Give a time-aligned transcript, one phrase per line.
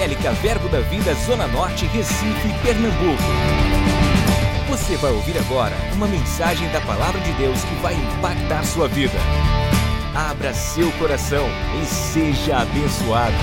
[0.00, 3.22] Evangélica Verbo da Vida Zona Norte, Recife, Pernambuco.
[4.70, 9.18] Você vai ouvir agora uma mensagem da Palavra de Deus que vai impactar sua vida.
[10.16, 11.46] Abra seu coração
[11.82, 13.36] e seja abençoado.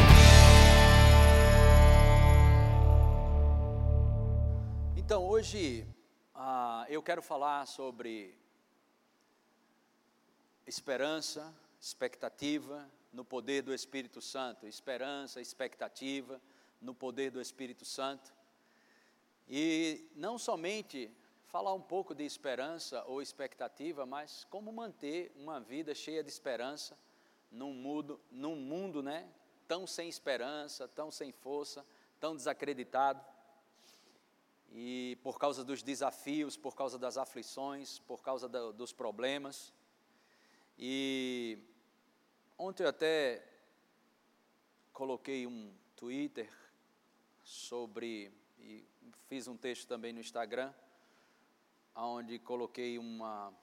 [4.96, 5.86] Então, hoje
[6.34, 8.36] ah, eu quero falar sobre
[10.66, 14.68] esperança, expectativa no poder do Espírito Santo.
[14.68, 16.42] Esperança, expectativa
[16.82, 18.34] no poder do Espírito Santo.
[19.50, 21.12] E não somente
[21.48, 26.98] falar um pouco de esperança ou expectativa, mas como manter uma vida cheia de esperança
[27.50, 29.30] num mundo, num mundo né,
[29.68, 31.86] tão sem esperança, tão sem força,
[32.20, 33.24] tão desacreditado.
[34.70, 39.74] E por causa dos desafios, por causa das aflições, por causa do, dos problemas.
[40.78, 41.58] E
[42.58, 43.44] ontem eu até
[44.92, 46.52] coloquei um Twitter
[47.44, 48.84] sobre, e
[49.28, 50.74] fiz um texto também no Instagram,
[51.96, 53.54] onde coloquei uma,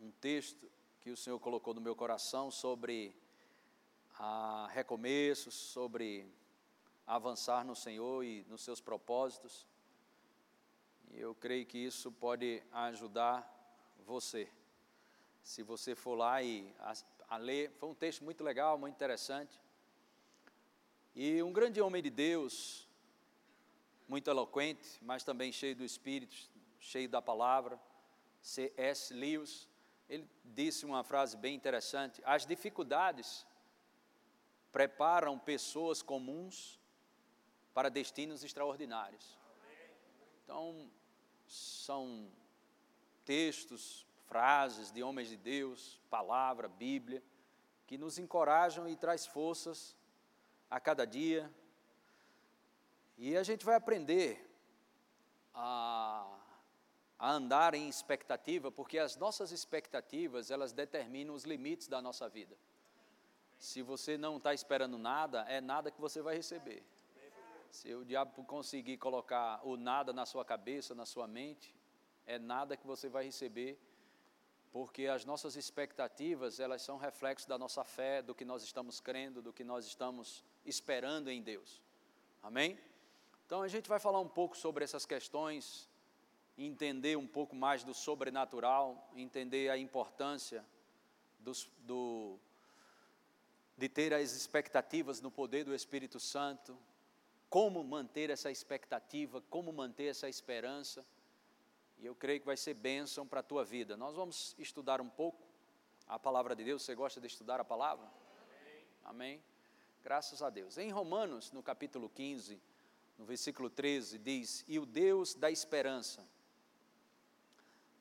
[0.00, 3.14] um texto que o Senhor colocou no meu coração sobre
[4.18, 6.26] a recomeços, sobre
[7.06, 9.66] avançar no Senhor e nos seus propósitos.
[11.10, 13.48] E eu creio que isso pode ajudar
[14.04, 14.48] você.
[15.48, 16.92] Se você for lá e a,
[17.30, 19.58] a ler, foi um texto muito legal, muito interessante.
[21.14, 22.86] E um grande homem de Deus,
[24.06, 26.36] muito eloquente, mas também cheio do Espírito,
[26.78, 27.80] cheio da palavra,
[28.42, 29.14] C.S.
[29.14, 29.66] Lewis,
[30.06, 33.46] ele disse uma frase bem interessante: as dificuldades
[34.70, 36.78] preparam pessoas comuns
[37.72, 39.38] para destinos extraordinários.
[40.44, 40.90] Então,
[41.46, 42.30] são
[43.24, 47.22] textos frases de homens de Deus, palavra, Bíblia,
[47.86, 49.96] que nos encorajam e traz forças
[50.70, 51.50] a cada dia.
[53.16, 54.46] E a gente vai aprender
[55.54, 56.38] a,
[57.18, 62.56] a andar em expectativa, porque as nossas expectativas, elas determinam os limites da nossa vida.
[63.58, 66.84] Se você não está esperando nada, é nada que você vai receber.
[67.70, 71.74] Se o diabo conseguir colocar o nada na sua cabeça, na sua mente,
[72.26, 73.78] é nada que você vai receber
[74.72, 79.40] porque as nossas expectativas, elas são reflexo da nossa fé, do que nós estamos crendo,
[79.40, 81.80] do que nós estamos esperando em Deus.
[82.42, 82.78] Amém?
[83.46, 85.88] Então a gente vai falar um pouco sobre essas questões,
[86.56, 90.64] entender um pouco mais do sobrenatural, entender a importância
[91.38, 92.38] dos, do,
[93.76, 96.76] de ter as expectativas no poder do Espírito Santo,
[97.48, 101.04] como manter essa expectativa, como manter essa esperança.
[101.98, 103.96] E eu creio que vai ser bênção para a tua vida.
[103.96, 105.42] Nós vamos estudar um pouco
[106.06, 106.82] a palavra de Deus.
[106.82, 108.06] Você gosta de estudar a palavra?
[108.06, 108.86] Amém.
[109.04, 109.42] Amém.
[110.02, 110.78] Graças a Deus.
[110.78, 112.60] Em Romanos, no capítulo 15,
[113.18, 116.24] no versículo 13, diz: E o Deus da esperança,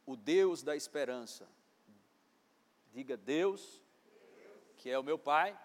[0.06, 1.50] o Deus da esperança,
[2.94, 3.82] diga Deus,
[4.78, 5.60] que é o meu Pai,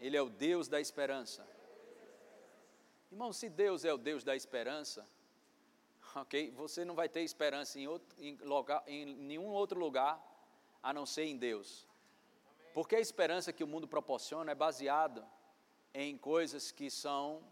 [0.00, 1.46] Ele é o Deus da esperança.
[3.10, 5.06] Irmão, se Deus é o Deus da esperança,
[6.22, 6.50] ok?
[6.52, 8.38] Você não vai ter esperança em, outro, em,
[8.86, 10.20] em nenhum outro lugar
[10.82, 11.86] a não ser em Deus.
[12.72, 15.26] Porque a esperança que o mundo proporciona é baseada
[15.94, 17.42] em coisas que são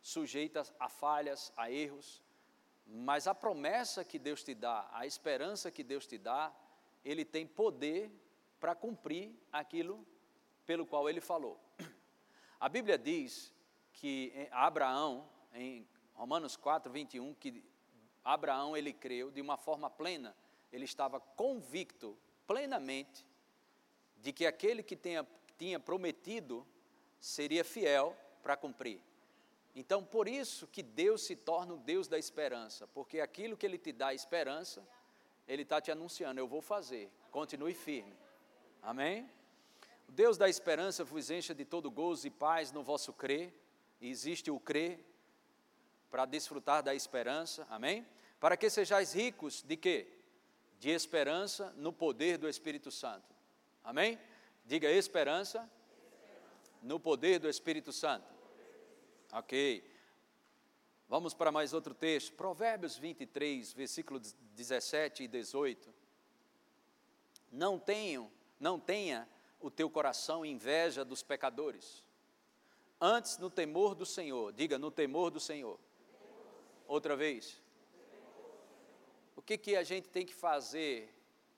[0.00, 2.22] sujeitas a falhas, a erros,
[2.86, 6.52] mas a promessa que Deus te dá, a esperança que Deus te dá,
[7.04, 8.10] Ele tem poder
[8.58, 10.04] para cumprir aquilo
[10.66, 11.60] pelo qual Ele falou.
[12.60, 13.52] A Bíblia diz
[13.92, 17.64] que Abraão, em Romanos 4, 21, que
[18.24, 20.36] Abraão, ele creu de uma forma plena,
[20.72, 22.16] ele estava convicto
[22.46, 23.26] plenamente
[24.18, 25.26] de que aquele que tinha,
[25.58, 26.66] tinha prometido
[27.18, 29.00] seria fiel para cumprir.
[29.74, 33.78] Então, por isso que Deus se torna o Deus da esperança, porque aquilo que Ele
[33.78, 34.86] te dá esperança,
[35.48, 38.14] Ele está te anunciando, eu vou fazer, continue firme.
[38.82, 39.28] Amém?
[40.08, 43.54] O Deus da esperança vos encha de todo gozo e paz no vosso crer,
[44.00, 45.00] e existe o crer
[46.12, 48.06] para desfrutar da esperança, amém?
[48.38, 50.06] Para que sejais ricos de quê?
[50.78, 53.34] De esperança no poder do Espírito Santo.
[53.82, 54.20] Amém?
[54.62, 55.66] Diga esperança
[56.82, 58.26] no poder do Espírito Santo.
[59.32, 59.82] Ok.
[61.08, 62.34] Vamos para mais outro texto.
[62.34, 65.94] Provérbios 23, versículos 17 e 18.
[67.50, 68.30] Não tenham,
[68.60, 69.26] não tenha
[69.58, 72.04] o teu coração inveja dos pecadores.
[73.00, 74.52] Antes no temor do Senhor.
[74.52, 75.80] Diga no temor do Senhor
[76.92, 77.58] Outra vez.
[79.34, 81.08] O que, que a gente tem que fazer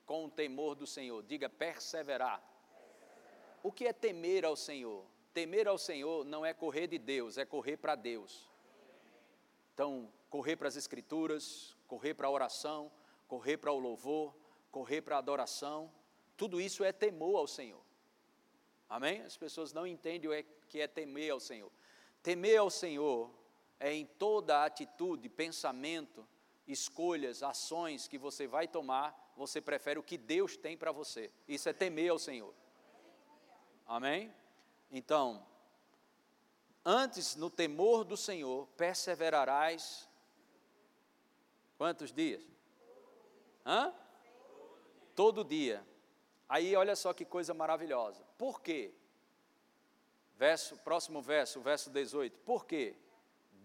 [0.06, 1.24] com o temor do Senhor?
[1.24, 2.40] Diga perseverar.
[3.60, 5.04] O que é temer ao Senhor?
[5.32, 8.48] Temer ao Senhor não é correr de Deus, é correr para Deus.
[9.72, 12.88] Então, correr para as Escrituras, correr para a oração,
[13.26, 14.32] correr para o louvor,
[14.70, 15.92] correr para a adoração,
[16.36, 17.82] tudo isso é temor ao Senhor.
[18.88, 19.20] Amém?
[19.22, 21.72] As pessoas não entendem o que é temer ao Senhor.
[22.22, 23.42] Temer ao Senhor
[23.78, 26.26] é em toda atitude, pensamento,
[26.66, 31.32] escolhas, ações que você vai tomar, você prefere o que Deus tem para você.
[31.46, 32.54] Isso é temer ao Senhor.
[33.86, 34.32] Amém?
[34.90, 35.46] Então,
[36.84, 40.08] antes no temor do Senhor, perseverarás
[41.76, 42.42] quantos dias?
[43.66, 43.92] Hã?
[45.14, 45.86] Todo dia.
[46.48, 48.24] Aí olha só que coisa maravilhosa.
[48.38, 48.94] Por quê?
[50.36, 52.38] Verso, próximo verso, verso 18.
[52.40, 52.96] Por quê?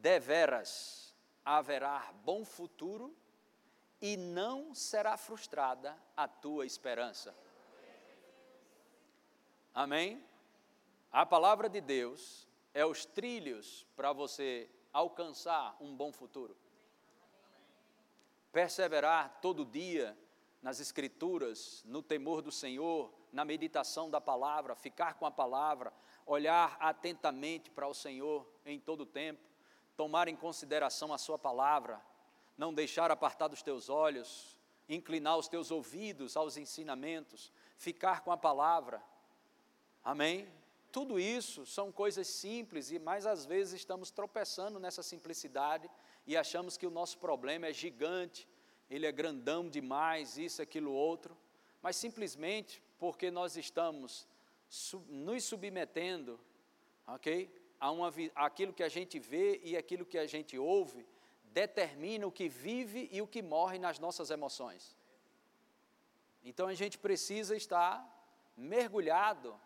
[0.02, 1.14] Deveras
[1.44, 3.14] haverá bom futuro
[4.02, 7.36] e não será frustrada a tua esperança.
[9.74, 10.24] Amém?
[11.12, 16.56] A palavra de Deus é os trilhos para você alcançar um bom futuro.
[18.54, 20.18] Perseverar todo dia
[20.62, 25.92] nas Escrituras, no temor do Senhor, na meditação da palavra, ficar com a palavra,
[26.26, 29.50] olhar atentamente para o Senhor em todo o tempo,
[30.00, 32.02] tomar em consideração a Sua palavra,
[32.58, 34.58] não deixar apartar dos teus olhos,
[34.88, 39.04] inclinar os teus ouvidos aos ensinamentos, ficar com a palavra.
[40.02, 40.48] Amém?
[40.90, 45.92] Tudo isso são coisas simples e mais às vezes estamos tropeçando nessa simplicidade
[46.26, 48.48] e achamos que o nosso problema é gigante,
[48.90, 51.38] ele é grandão demais, isso, aquilo, outro,
[51.82, 54.26] mas simplesmente porque nós estamos
[55.10, 56.40] nos submetendo,
[57.06, 57.52] ok?
[57.80, 61.08] A uma, aquilo que a gente vê e aquilo que a gente ouve
[61.44, 64.98] determina o que vive e o que morre nas nossas emoções.
[66.44, 68.06] Então a gente precisa estar
[68.56, 69.60] mergulhado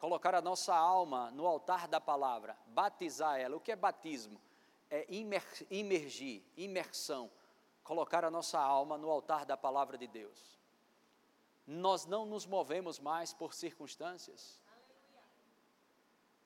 [0.00, 3.56] colocar a nossa alma no altar da palavra, batizar ela.
[3.56, 4.40] O que é batismo?
[4.90, 5.06] É
[5.70, 7.30] imergir, imersão,
[7.84, 10.58] colocar a nossa alma no altar da palavra de Deus.
[11.66, 14.58] Nós não nos movemos mais por circunstâncias.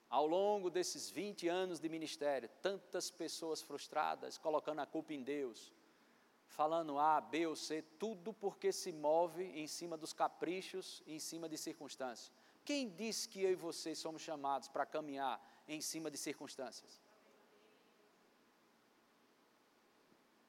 [0.08, 5.72] Ao longo desses 20 anos de ministério, tantas pessoas frustradas, colocando a culpa em Deus,
[6.46, 11.18] falando A, B ou C, tudo porque se move em cima dos caprichos e em
[11.18, 12.32] cima de circunstâncias.
[12.64, 17.02] Quem disse que eu e você somos chamados para caminhar em cima de circunstâncias?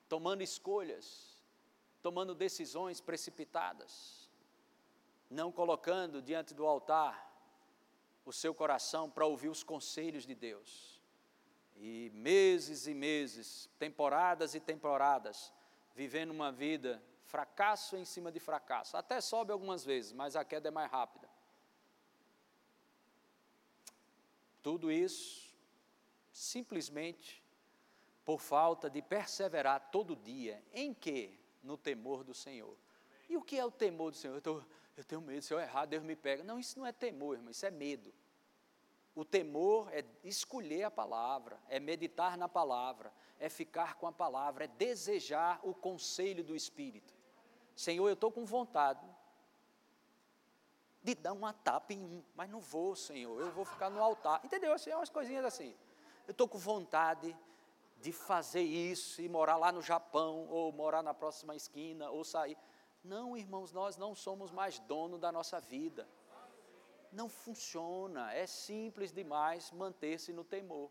[0.08, 1.44] Tomando escolhas,
[2.04, 4.30] tomando decisões precipitadas,
[5.30, 7.35] não colocando diante do altar
[8.26, 11.00] o seu coração para ouvir os conselhos de Deus.
[11.78, 15.54] E meses e meses, temporadas e temporadas,
[15.94, 18.98] vivendo uma vida fracasso em cima de fracasso.
[18.98, 21.30] Até sobe algumas vezes, mas a queda é mais rápida.
[24.62, 25.54] Tudo isso
[26.32, 27.44] simplesmente
[28.26, 30.64] por falta de perseverar todo dia.
[30.74, 31.38] Em quê?
[31.64, 32.76] No temor do Senhor.
[33.30, 34.36] E o que é o temor do Senhor?
[34.36, 34.64] Eu, tô,
[34.98, 36.44] eu tenho medo, se eu errar, Deus me pega.
[36.44, 38.14] Não, isso não é temor, irmão, isso é medo.
[39.14, 44.66] O temor é escolher a palavra, é meditar na palavra, é ficar com a palavra,
[44.66, 47.14] é desejar o conselho do Espírito.
[47.76, 49.06] Senhor, eu estou com vontade,
[51.06, 54.42] de dar uma tapa em um, mas não vou, Senhor, eu vou ficar no altar.
[54.44, 54.74] Entendeu?
[54.74, 55.76] Assim, é umas coisinhas assim.
[56.28, 57.38] Eu estou com vontade
[58.02, 62.58] de fazer isso e morar lá no Japão, ou morar na próxima esquina, ou sair.
[63.06, 66.10] Não, irmãos, nós não somos mais dono da nossa vida.
[67.12, 70.90] Não funciona, é simples demais manter-se no temor.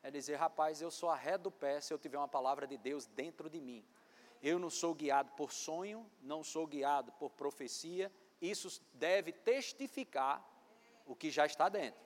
[0.00, 2.78] É dizer, rapaz, eu sou a ré do pé se eu tiver uma palavra de
[2.78, 3.84] Deus dentro de mim.
[4.40, 10.48] Eu não sou guiado por sonho, não sou guiado por profecia, isso deve testificar
[11.04, 12.00] o que já está dentro.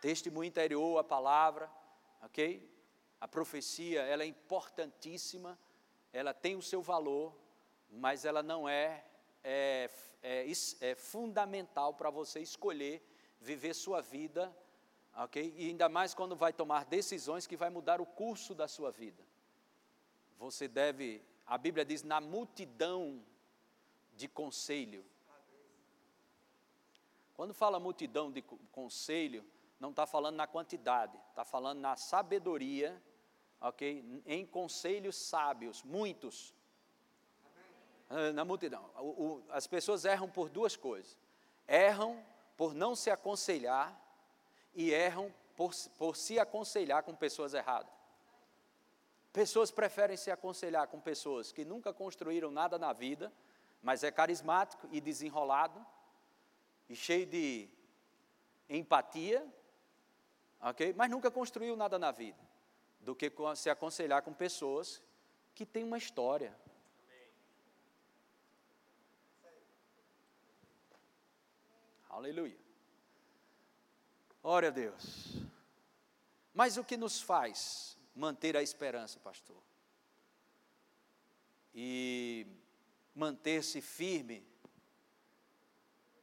[0.00, 1.70] Testemunho interior, a palavra,
[2.20, 2.68] ok?
[3.20, 5.56] A profecia, ela é importantíssima,
[6.12, 7.32] ela tem o seu valor,
[7.90, 9.04] mas ela não é,
[9.42, 9.90] é,
[10.22, 10.46] é,
[10.80, 13.02] é fundamental para você escolher
[13.40, 14.54] viver sua vida,
[15.16, 15.54] ok?
[15.56, 19.22] E ainda mais quando vai tomar decisões que vai mudar o curso da sua vida.
[20.38, 23.24] Você deve, a Bíblia diz, na multidão
[24.14, 25.04] de conselho,
[27.34, 29.44] quando fala multidão de conselho,
[29.78, 33.00] não está falando na quantidade, está falando na sabedoria,
[33.60, 34.22] ok?
[34.26, 36.52] Em conselhos sábios, muitos.
[38.08, 38.32] Amém.
[38.32, 38.90] Na multidão.
[38.96, 41.16] O, o, as pessoas erram por duas coisas:
[41.66, 42.22] erram
[42.56, 43.96] por não se aconselhar
[44.74, 47.92] e erram por, por se aconselhar com pessoas erradas.
[49.32, 53.32] Pessoas preferem se aconselhar com pessoas que nunca construíram nada na vida,
[53.82, 55.84] mas é carismático e desenrolado
[56.88, 57.68] e cheio de
[58.68, 59.46] empatia,
[60.60, 60.94] ok?
[60.96, 62.38] Mas nunca construiu nada na vida,
[63.00, 65.02] do que se aconselhar com pessoas
[65.54, 66.56] que têm uma história.
[72.18, 72.58] Aleluia.
[74.42, 75.36] Glória a Deus.
[76.52, 79.62] Mas o que nos faz manter a esperança, pastor?
[81.72, 82.44] E
[83.14, 84.44] manter-se firme.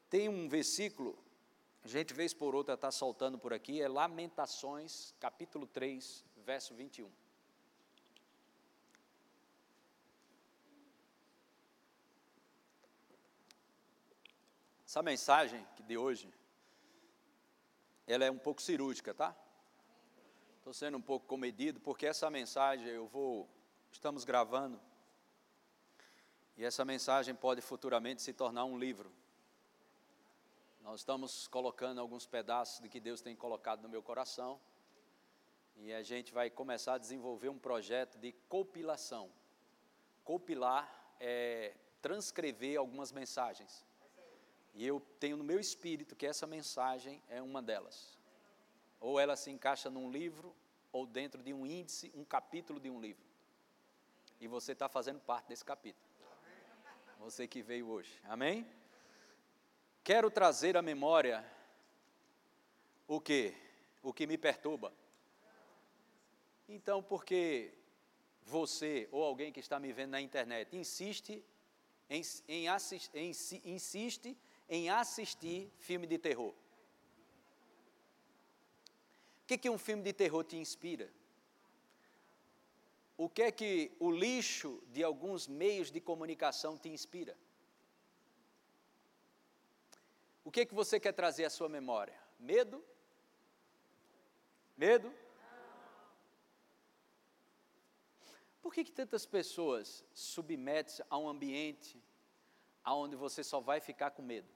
[0.10, 1.18] Tem um versículo,
[1.82, 7.10] a gente vez por outra está soltando por aqui, é Lamentações, capítulo 3, verso 21.
[14.96, 16.34] Essa mensagem de hoje,
[18.08, 19.36] ela é um pouco cirúrgica, tá?
[20.60, 23.46] Estou sendo um pouco comedido, porque essa mensagem eu vou,
[23.92, 24.80] estamos gravando,
[26.56, 29.12] e essa mensagem pode futuramente se tornar um livro.
[30.80, 34.62] Nós estamos colocando alguns pedaços de que Deus tem colocado no meu coração,
[35.76, 39.30] e a gente vai começar a desenvolver um projeto de compilação.
[40.24, 43.86] Compilar é transcrever algumas mensagens.
[44.76, 48.20] E eu tenho no meu espírito que essa mensagem é uma delas.
[49.00, 50.54] Ou ela se encaixa num livro,
[50.92, 53.24] ou dentro de um índice, um capítulo de um livro.
[54.40, 56.06] E você está fazendo parte desse capítulo.
[57.20, 58.20] Você que veio hoje.
[58.26, 58.68] Amém?
[60.04, 61.44] Quero trazer à memória
[63.08, 63.56] o que?
[64.04, 64.94] O que me perturba.
[66.68, 67.74] Então, porque
[68.44, 71.44] você ou alguém que está me vendo na internet insiste
[72.10, 73.32] em, em, assist, em,
[73.64, 74.38] insiste
[74.70, 76.54] em assistir filme de terror.
[79.44, 81.12] O que, que um filme de terror te inspira?
[83.18, 87.38] O que é que o lixo de alguns meios de comunicação te inspira?
[90.44, 92.20] O que é que você quer trazer à sua memória?
[92.40, 92.84] Medo?
[94.76, 95.14] Medo?
[98.62, 102.04] Por que, que tantas pessoas submetem a um ambiente
[102.84, 104.55] onde você só vai ficar com medo?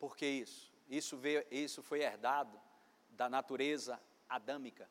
[0.00, 0.72] Por que isso?
[0.88, 2.58] Isso, veio, isso foi herdado
[3.10, 4.90] da natureza adâmica.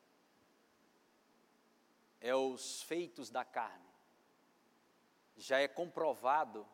[2.21, 3.89] É os feitos da carne.
[5.35, 6.65] Já é comprovado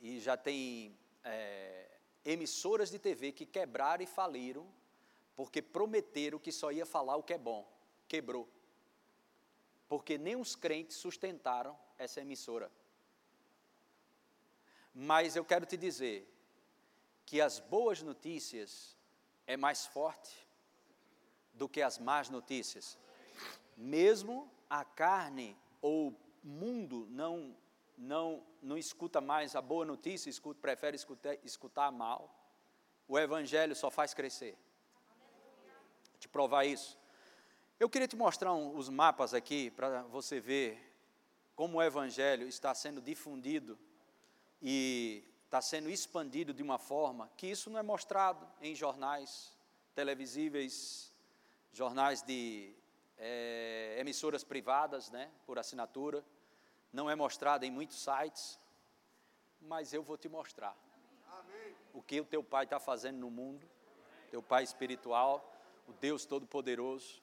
[0.00, 4.66] e já tem é, emissoras de TV que quebraram e faliram
[5.36, 7.70] porque prometeram que só ia falar o que é bom.
[8.08, 8.48] Quebrou.
[9.86, 12.72] Porque nem os crentes sustentaram essa emissora.
[14.94, 16.26] Mas eu quero te dizer,
[17.26, 18.96] que as boas notícias
[19.46, 20.46] é mais forte
[21.52, 22.96] do que as más notícias.
[23.76, 27.54] Mesmo a carne ou mundo não
[27.98, 32.32] não não escuta mais a boa notícia, escuta, prefere escutar, escutar a mal.
[33.08, 34.56] O evangelho só faz crescer.
[36.10, 36.98] Vou te provar isso.
[37.78, 40.82] Eu queria te mostrar um, os mapas aqui para você ver
[41.54, 43.78] como o evangelho está sendo difundido
[44.60, 45.24] e
[45.56, 49.56] está sendo expandido de uma forma que isso não é mostrado em jornais
[49.94, 51.10] televisíveis,
[51.72, 52.74] jornais de
[53.16, 56.22] é, emissoras privadas, né, por assinatura,
[56.92, 58.58] não é mostrado em muitos sites,
[59.62, 60.76] mas eu vou te mostrar
[61.38, 61.74] Amém.
[61.94, 63.66] o que o teu pai está fazendo no mundo,
[64.30, 65.58] teu pai espiritual,
[65.88, 67.22] o Deus Todo-Poderoso.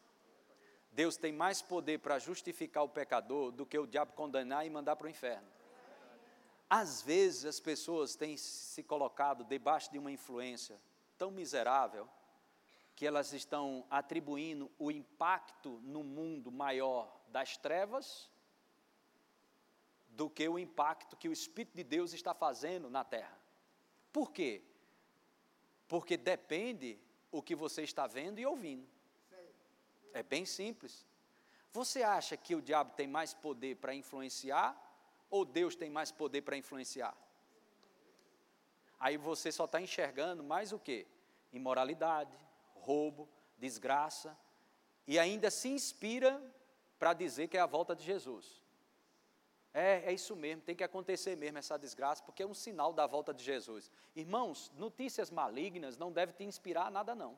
[0.92, 4.96] Deus tem mais poder para justificar o pecador do que o diabo condenar e mandar
[4.96, 5.53] para o inferno.
[6.76, 10.82] Às vezes as pessoas têm se colocado debaixo de uma influência
[11.20, 12.10] tão miserável
[12.96, 18.28] que elas estão atribuindo o impacto no mundo maior das trevas
[20.08, 23.40] do que o impacto que o Espírito de Deus está fazendo na terra.
[24.12, 24.64] Por quê?
[25.88, 27.00] Porque depende
[27.32, 28.90] o que você está vendo e ouvindo.
[30.12, 31.06] É bem simples.
[31.72, 34.93] Você acha que o diabo tem mais poder para influenciar
[35.34, 37.18] ou Deus tem mais poder para influenciar?
[39.00, 41.08] Aí você só está enxergando mais o que?
[41.52, 42.38] Imoralidade,
[42.76, 44.38] roubo, desgraça,
[45.08, 46.40] e ainda se inspira
[47.00, 48.62] para dizer que é a volta de Jesus.
[49.74, 53.08] É, é isso mesmo, tem que acontecer mesmo essa desgraça, porque é um sinal da
[53.08, 53.90] volta de Jesus.
[54.16, 57.36] Irmãos, notícias malignas não devem te inspirar a nada, não.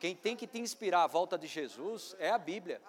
[0.00, 2.82] Quem tem que te inspirar a volta de Jesus é a Bíblia.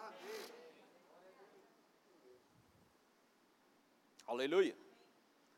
[4.30, 4.78] Aleluia.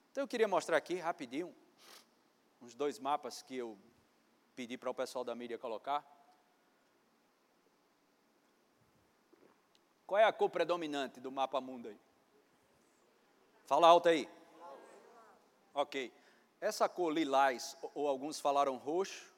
[0.10, 1.54] Então eu queria mostrar aqui rapidinho
[2.62, 3.78] uns dois mapas que eu
[4.56, 6.02] pedi para o pessoal da mídia colocar.
[10.08, 12.00] Qual é a cor predominante do mapa mundo aí?
[13.66, 14.30] Fala alto aí.
[15.74, 16.10] Ok.
[16.62, 19.34] Essa cor lilás, ou alguns falaram roxo,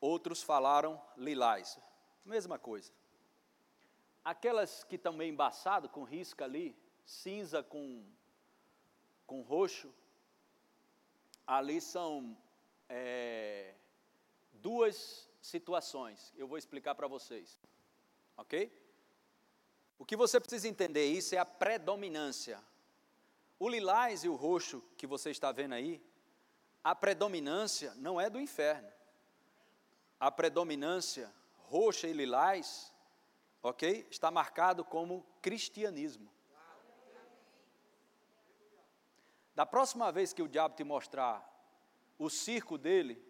[0.00, 1.78] outros falaram lilás.
[2.24, 2.92] Mesma coisa.
[4.24, 8.04] Aquelas que estão meio embaçado, com risca ali, cinza com,
[9.32, 9.90] com roxo,
[11.46, 12.36] ali são
[12.86, 13.74] é,
[14.52, 16.34] duas situações.
[16.36, 17.58] Eu vou explicar para vocês.
[18.36, 18.70] Ok?
[19.98, 22.62] O que você precisa entender isso é a predominância.
[23.58, 25.98] O lilás e o roxo que você está vendo aí,
[26.84, 28.92] a predominância não é do inferno.
[30.20, 31.32] A predominância
[31.70, 32.92] roxa e lilás,
[33.62, 34.06] ok?
[34.10, 36.30] Está marcado como cristianismo.
[39.54, 41.46] Da próxima vez que o diabo te mostrar
[42.18, 43.22] o circo dele,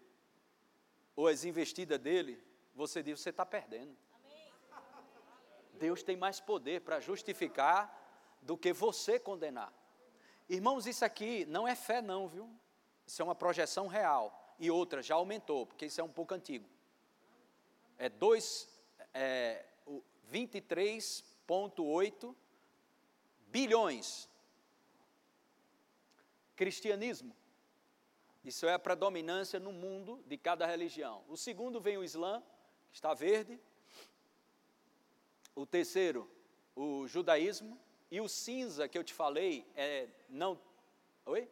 [1.15, 2.41] ou as investidas dele,
[2.73, 3.95] você diz: você está perdendo.
[5.73, 7.99] Deus tem mais poder para justificar
[8.41, 9.73] do que você condenar.
[10.47, 12.49] Irmãos, isso aqui não é fé, não, viu?
[13.05, 14.55] Isso é uma projeção real.
[14.59, 16.69] E outra, já aumentou, porque isso é um pouco antigo.
[17.97, 18.69] É, dois,
[19.13, 19.65] é
[20.31, 22.35] 23,8
[23.47, 24.29] bilhões.
[26.55, 27.35] Cristianismo.
[28.43, 31.23] Isso é a predominância no mundo de cada religião.
[31.29, 32.43] O segundo vem o Islã,
[32.91, 33.59] que está verde.
[35.55, 36.29] O terceiro,
[36.75, 37.79] o judaísmo.
[38.11, 40.59] E o cinza que eu te falei é não.
[41.25, 41.49] Oi?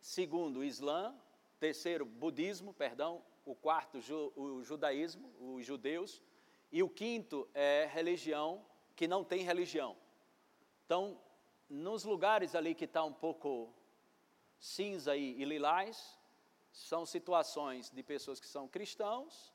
[0.00, 1.14] Segundo, o Islã.
[1.60, 3.22] Terceiro, budismo, perdão.
[3.44, 3.98] O quarto,
[4.34, 6.22] o judaísmo, os judeus.
[6.72, 8.64] E o quinto é religião
[8.96, 9.96] que não tem religião.
[10.84, 11.20] Então,
[11.68, 13.72] nos lugares ali que está um pouco
[14.58, 16.18] cinza e, e lilás,
[16.72, 19.52] são situações de pessoas que são cristãos,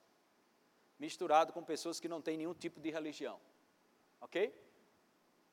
[0.99, 3.39] misturado com pessoas que não têm nenhum tipo de religião.
[4.19, 4.53] Ok?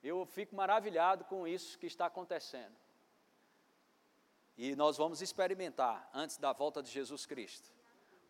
[0.02, 2.76] Eu fico maravilhado com isso que está acontecendo.
[4.56, 7.70] E nós vamos experimentar, antes da volta de Jesus Cristo,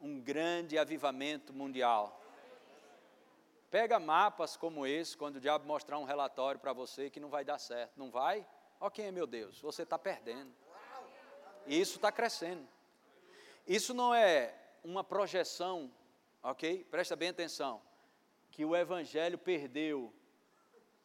[0.00, 2.20] um grande avivamento mundial.
[3.70, 7.44] Pega mapas como esse, quando o diabo mostrar um relatório para você que não vai
[7.44, 7.92] dar certo.
[7.96, 8.46] Não vai?
[8.80, 10.52] Ok, meu Deus, você está perdendo.
[11.66, 12.66] E isso está crescendo.
[13.66, 15.92] Isso não é uma projeção,
[16.42, 16.84] ok?
[16.84, 17.82] Presta bem atenção.
[18.50, 20.14] Que o Evangelho perdeu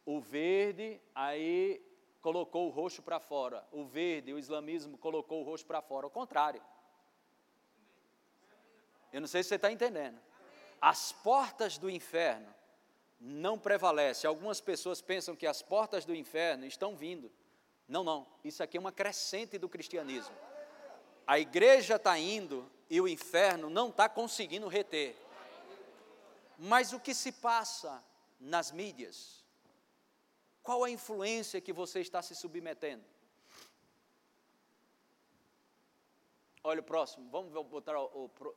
[0.06, 1.82] o verde, aí
[2.22, 3.68] colocou o roxo para fora.
[3.72, 6.06] O verde, o islamismo colocou o roxo para fora.
[6.06, 6.64] Ao contrário.
[9.12, 10.20] Eu não sei se você está entendendo.
[10.86, 12.54] As portas do inferno
[13.18, 14.28] não prevalecem.
[14.28, 17.32] Algumas pessoas pensam que as portas do inferno estão vindo.
[17.88, 18.28] Não, não.
[18.44, 20.36] Isso aqui é uma crescente do cristianismo.
[21.26, 25.16] A igreja está indo e o inferno não está conseguindo reter.
[26.60, 28.04] Mas o que se passa
[28.38, 29.42] nas mídias?
[30.62, 33.06] Qual a influência que você está se submetendo?
[36.62, 38.54] Olha o próximo, vamos botar o, o,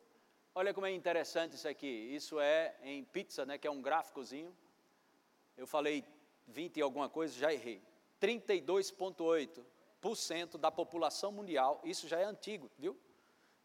[0.58, 1.86] Olha como é interessante isso aqui.
[1.86, 4.56] Isso é em pizza, né, que é um gráficozinho.
[5.54, 6.02] Eu falei
[6.46, 7.82] 20 e alguma coisa, já errei.
[8.18, 12.98] 32,8% da população mundial, isso já é antigo, viu?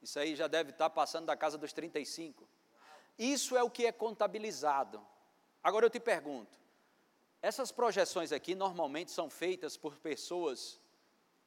[0.01, 2.45] Isso aí já deve estar passando da casa dos 35.
[3.17, 5.01] Isso é o que é contabilizado.
[5.63, 6.59] Agora eu te pergunto:
[7.41, 10.80] essas projeções aqui normalmente são feitas por pessoas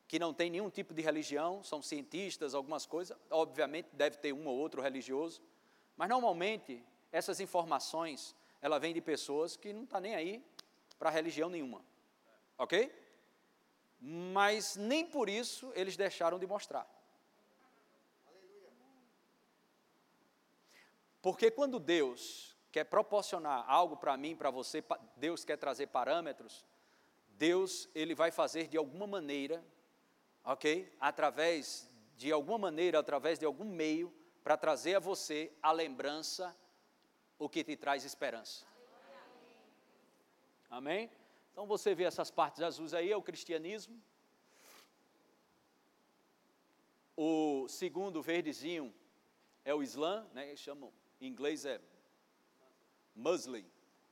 [0.06, 4.46] que não têm nenhum tipo de religião, são cientistas, algumas coisas, obviamente deve ter um
[4.46, 5.42] ou outro religioso,
[5.96, 10.44] mas normalmente essas informações, ela vem de pessoas que não estão tá nem aí
[10.98, 11.84] para religião nenhuma,
[12.58, 12.92] ok?
[14.00, 16.88] Mas nem por isso eles deixaram de mostrar.
[21.22, 24.84] Porque quando Deus quer proporcionar algo para mim, para você,
[25.16, 26.64] Deus quer trazer parâmetros,
[27.28, 29.64] Deus ele vai fazer de alguma maneira,
[30.44, 30.92] ok?
[31.00, 36.54] Através de alguma maneira, através de algum meio, para trazer a você a lembrança,
[37.38, 38.64] o que te traz esperança.
[40.68, 41.10] Amém?
[41.52, 44.00] Então você vê essas partes azuis aí, é o cristianismo.
[47.16, 48.92] O segundo verdezinho
[49.64, 50.54] é o Islã, né?
[50.56, 51.80] Chamam, em inglês é
[53.14, 53.64] Muslim,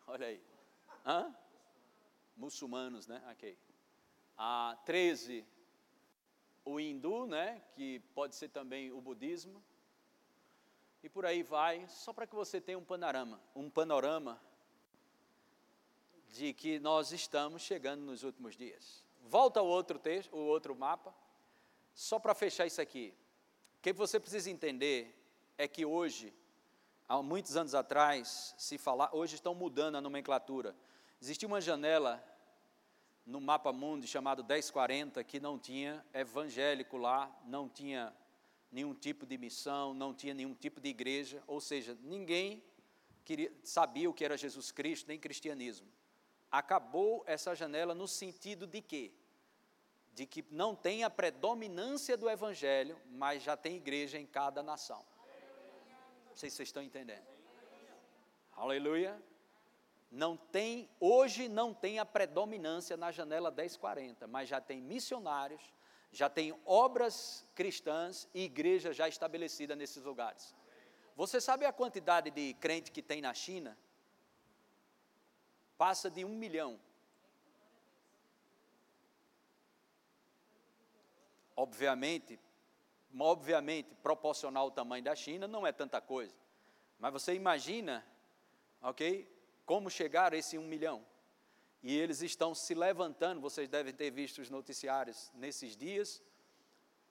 [0.07, 0.41] olha aí.
[1.05, 1.35] Hã?
[2.37, 3.21] Muçulmanos, né?
[3.33, 3.59] Ok.
[4.39, 5.45] A 13,
[6.65, 7.63] o hindu, né?
[7.75, 9.63] Que pode ser também o budismo.
[11.03, 14.41] E por aí vai, só para que você tenha um panorama, um panorama
[16.29, 19.05] de que nós estamos chegando nos últimos dias.
[19.25, 21.15] Volta ao outro texto, o outro mapa,
[21.95, 23.15] só para fechar isso aqui.
[23.79, 25.15] O que você precisa entender
[25.59, 26.33] é que hoje
[27.09, 30.75] há muitos anos atrás, se falar, hoje estão mudando a nomenclatura.
[31.21, 32.23] Existia uma janela
[33.25, 38.13] no mapa mundo chamado 1040 que não tinha evangélico lá, não tinha
[38.71, 42.63] nenhum tipo de missão, não tinha nenhum tipo de igreja, ou seja, ninguém
[43.25, 45.87] queria, sabia o que era Jesus Cristo, nem cristianismo.
[46.51, 49.13] Acabou essa janela no sentido de quê?
[50.15, 55.05] De que não tem a predominância do evangelho, mas já tem igreja em cada nação.
[56.29, 57.27] Não sei se vocês estão entendendo.
[58.53, 59.21] Aleluia.
[60.13, 65.63] Não tem, hoje não tem a predominância na janela 1040, mas já tem missionários,
[66.13, 70.55] já tem obras cristãs e igreja já estabelecida nesses lugares.
[71.17, 73.75] Você sabe a quantidade de crente que tem na China?
[75.79, 76.79] Passa de um milhão.
[81.57, 82.39] Obviamente,
[83.19, 86.35] obviamente, proporcional ao tamanho da China, não é tanta coisa.
[86.99, 88.05] Mas você imagina,
[88.83, 89.27] ok?
[89.73, 91.03] Como chegar a esse um milhão?
[91.83, 96.23] E eles estão se levantando, vocês devem ter visto os noticiários nesses dias,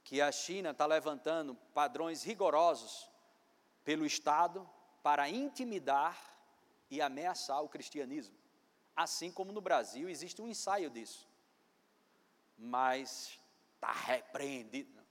[0.04, 3.10] que a China está levantando padrões rigorosos
[3.84, 4.70] pelo Estado
[5.02, 6.16] para intimidar
[6.88, 8.38] e ameaçar o cristianismo.
[8.96, 11.28] Assim como no Brasil existe um ensaio disso.
[12.56, 13.40] Mas
[13.74, 15.04] está repreendido.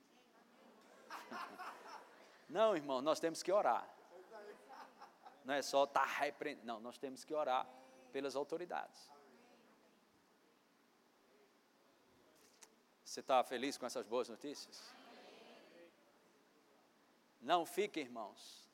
[2.49, 3.93] Não, irmão, nós temos que orar.
[5.51, 6.65] Não é só estar tá repreendido.
[6.65, 7.69] Não, nós temos que orar
[8.13, 9.11] pelas autoridades.
[13.05, 14.95] Você está feliz com essas boas notícias?
[17.41, 18.71] Não fique, irmãos,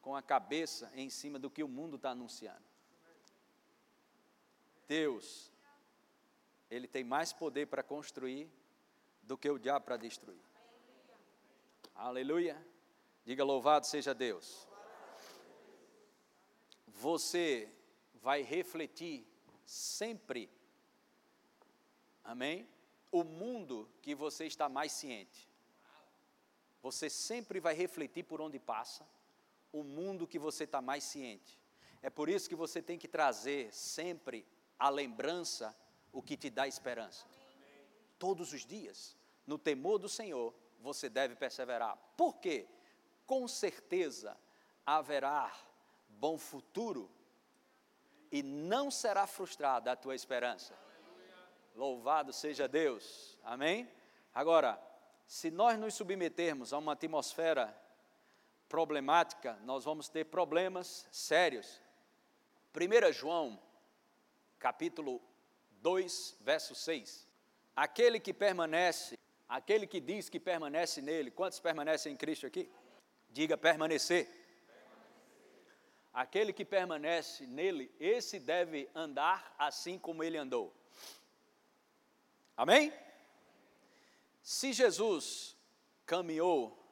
[0.00, 2.64] com a cabeça em cima do que o mundo está anunciando.
[4.88, 5.52] Deus,
[6.70, 8.50] Ele tem mais poder para construir
[9.22, 10.40] do que o diabo para destruir.
[11.94, 12.66] Aleluia.
[13.26, 14.65] Diga louvado seja Deus.
[16.98, 17.70] Você
[18.14, 19.26] vai refletir
[19.66, 20.50] sempre,
[22.24, 22.66] amém?
[23.12, 25.46] O mundo que você está mais ciente.
[26.80, 29.06] Você sempre vai refletir por onde passa
[29.70, 31.60] o mundo que você está mais ciente.
[32.00, 34.46] É por isso que você tem que trazer sempre
[34.78, 35.76] a lembrança,
[36.10, 37.26] o que te dá esperança.
[38.18, 39.14] Todos os dias,
[39.46, 41.94] no temor do Senhor, você deve perseverar.
[42.16, 42.66] Por quê?
[43.26, 44.34] Com certeza
[44.86, 45.54] haverá
[46.18, 47.10] bom futuro
[48.30, 50.74] e não será frustrada a tua esperança.
[51.74, 53.38] Louvado seja Deus.
[53.42, 53.90] Amém?
[54.34, 54.80] Agora,
[55.26, 57.74] se nós nos submetermos a uma atmosfera
[58.68, 61.80] problemática, nós vamos ter problemas sérios.
[62.74, 63.60] 1 João,
[64.58, 65.20] capítulo
[65.82, 67.26] 2, verso 6.
[67.74, 72.70] Aquele que permanece, aquele que diz que permanece nele, quantos permanecem em Cristo aqui?
[73.30, 74.45] Diga permanecer.
[76.16, 80.74] Aquele que permanece nele, esse deve andar assim como ele andou.
[82.56, 82.90] Amém?
[84.40, 85.54] Se Jesus
[86.06, 86.82] caminhou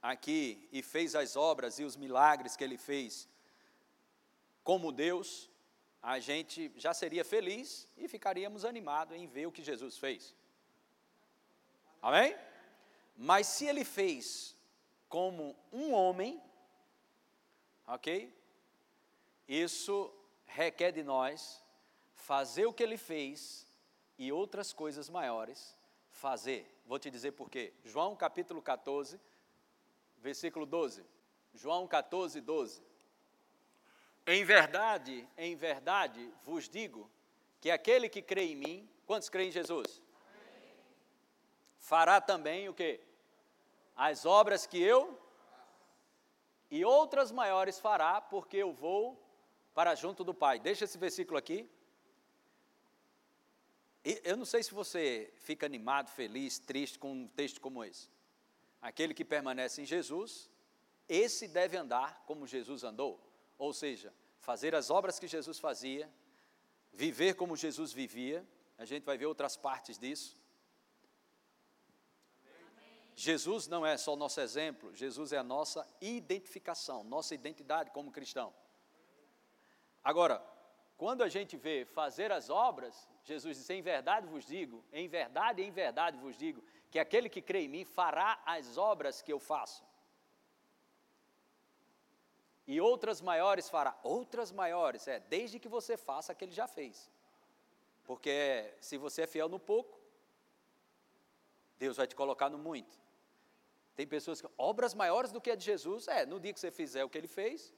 [0.00, 3.28] aqui e fez as obras e os milagres que ele fez
[4.64, 5.50] como Deus,
[6.02, 10.34] a gente já seria feliz e ficaríamos animados em ver o que Jesus fez.
[12.00, 12.34] Amém?
[13.14, 14.56] Mas se ele fez
[15.06, 16.42] como um homem,
[17.86, 18.39] ok?
[19.50, 20.14] Isso
[20.46, 21.60] requer de nós
[22.14, 23.66] fazer o que ele fez
[24.16, 25.76] e outras coisas maiores
[26.08, 26.72] fazer.
[26.86, 27.72] Vou te dizer por quê.
[27.84, 29.20] João capítulo 14,
[30.18, 31.04] versículo 12.
[31.52, 32.80] João 14, 12.
[34.24, 37.10] Em verdade, em verdade vos digo
[37.60, 40.00] que aquele que crê em mim, quantos creem em Jesus?
[41.80, 43.00] Fará também o que?
[43.96, 45.20] As obras que eu
[46.70, 49.20] e outras maiores fará, porque eu vou
[49.74, 50.58] para junto do Pai.
[50.58, 51.68] Deixa esse versículo aqui.
[54.02, 58.08] Eu não sei se você fica animado, feliz, triste com um texto como esse.
[58.80, 60.50] Aquele que permanece em Jesus,
[61.06, 63.20] esse deve andar como Jesus andou,
[63.58, 66.10] ou seja, fazer as obras que Jesus fazia,
[66.92, 68.46] viver como Jesus vivia.
[68.78, 70.40] A gente vai ver outras partes disso.
[73.14, 78.54] Jesus não é só nosso exemplo, Jesus é a nossa identificação, nossa identidade como cristão.
[80.02, 80.42] Agora,
[80.96, 85.62] quando a gente vê fazer as obras, Jesus disse: Em verdade vos digo, em verdade,
[85.62, 89.38] em verdade vos digo, que aquele que crê em mim fará as obras que eu
[89.38, 89.84] faço.
[92.66, 93.98] E outras maiores fará.
[94.02, 97.10] Outras maiores, é, desde que você faça aquele já fez.
[98.04, 99.98] Porque se você é fiel no pouco,
[101.78, 102.98] Deus vai te colocar no muito.
[103.96, 106.70] Tem pessoas que, obras maiores do que a de Jesus, é, no dia que você
[106.70, 107.72] fizer o que ele fez,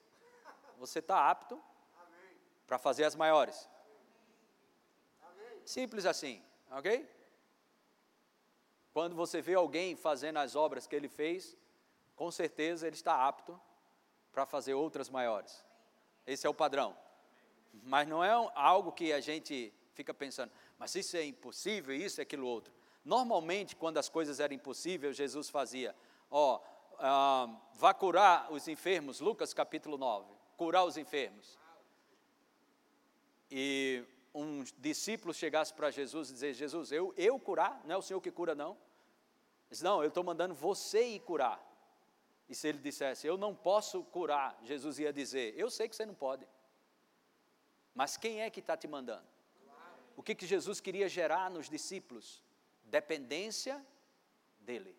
[0.77, 1.63] você está apto
[2.73, 3.69] para fazer as maiores.
[5.63, 7.07] Simples assim, ok?
[8.95, 11.55] Quando você vê alguém fazendo as obras que ele fez,
[12.17, 13.61] com certeza ele está apto
[14.33, 15.63] para fazer outras maiores.
[16.27, 16.97] Esse é o padrão.
[17.75, 22.23] Mas não é algo que a gente fica pensando, mas isso é impossível, isso é
[22.23, 22.73] aquilo outro.
[23.05, 25.95] Normalmente, quando as coisas eram impossíveis, Jesus fazia,
[26.31, 26.59] ó,
[26.99, 31.61] ah, vá curar os enfermos, Lucas capítulo 9, curar os enfermos.
[33.55, 34.03] E
[34.35, 37.83] um discípulo chegasse para Jesus e dizer, Jesus, eu, eu curar?
[37.85, 38.79] Não é o Senhor que cura, não?
[39.69, 41.61] Diz, não, eu estou mandando você ir curar.
[42.49, 46.07] E se ele dissesse, eu não posso curar, Jesus ia dizer, eu sei que você
[46.07, 46.49] não pode.
[47.95, 49.27] Mas quem é que está te mandando?
[50.17, 52.43] O que, que Jesus queria gerar nos discípulos?
[52.85, 53.85] Dependência
[54.61, 54.97] dele.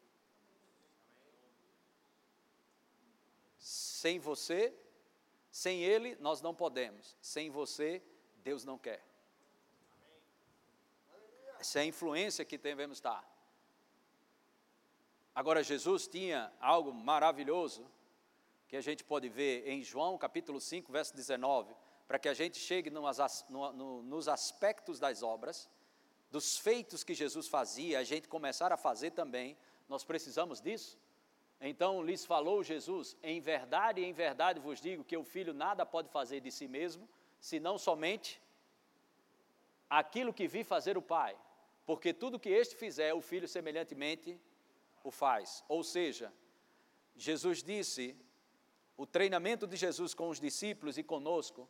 [3.58, 4.72] Sem você,
[5.52, 7.18] sem ele, nós não podemos.
[7.20, 8.04] Sem você,
[8.44, 9.04] Deus não quer.
[11.60, 13.24] Essa é a influência que devemos estar.
[15.34, 17.90] Agora, Jesus tinha algo maravilhoso
[18.68, 21.74] que a gente pode ver em João capítulo 5, verso 19,
[22.08, 25.70] para que a gente chegue nos, aspectos das obras,
[26.30, 31.00] dos feitos que Jesus fazia, a gente começar a fazer também, nós precisamos disso.
[31.62, 36.10] Então lhes falou Jesus: Em verdade, em verdade vos digo que o filho nada pode
[36.10, 37.08] fazer de si mesmo,
[37.50, 38.42] senão somente
[39.90, 41.38] aquilo que vi fazer o Pai,
[41.86, 44.40] porque tudo que este fizer, o filho semelhantemente
[45.04, 45.62] o faz.
[45.68, 46.32] Ou seja,
[47.18, 48.16] Jesus disse,
[48.96, 51.68] o treinamento de Jesus com os discípulos e conosco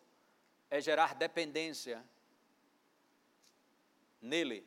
[0.70, 2.06] é gerar dependência
[4.22, 4.64] nele.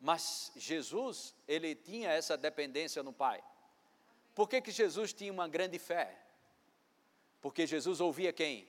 [0.00, 3.44] Mas Jesus, ele tinha essa dependência no Pai.
[4.34, 6.20] Por que, que Jesus tinha uma grande fé?
[7.40, 8.68] Porque Jesus ouvia quem?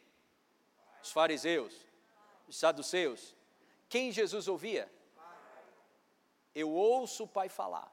[1.02, 1.76] Os fariseus,
[2.48, 3.36] os saduceus.
[3.90, 4.92] Quem Jesus ouvia?
[6.54, 7.92] Eu ouço o Pai falar.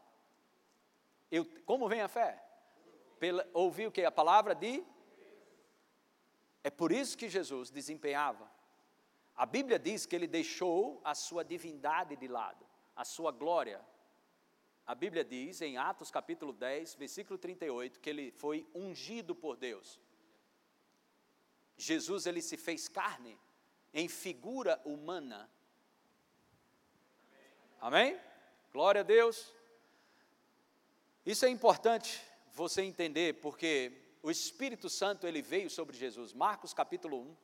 [1.30, 2.42] Eu, como vem a fé?
[3.18, 4.04] Pela, ouvir o que?
[4.04, 4.84] A palavra de?
[6.62, 8.50] É por isso que Jesus desempenhava.
[9.36, 12.66] A Bíblia diz que ele deixou a sua divindade de lado,
[12.96, 13.80] a sua glória.
[14.84, 20.00] A Bíblia diz em Atos capítulo 10, versículo 38, que ele foi ungido por Deus.
[21.78, 23.38] Jesus ele se fez carne
[23.94, 25.48] em figura humana.
[27.80, 28.20] Amém?
[28.72, 29.54] Glória a Deus.
[31.24, 32.20] Isso é importante
[32.52, 36.32] você entender, porque o Espírito Santo ele veio sobre Jesus.
[36.32, 37.36] Marcos capítulo 1,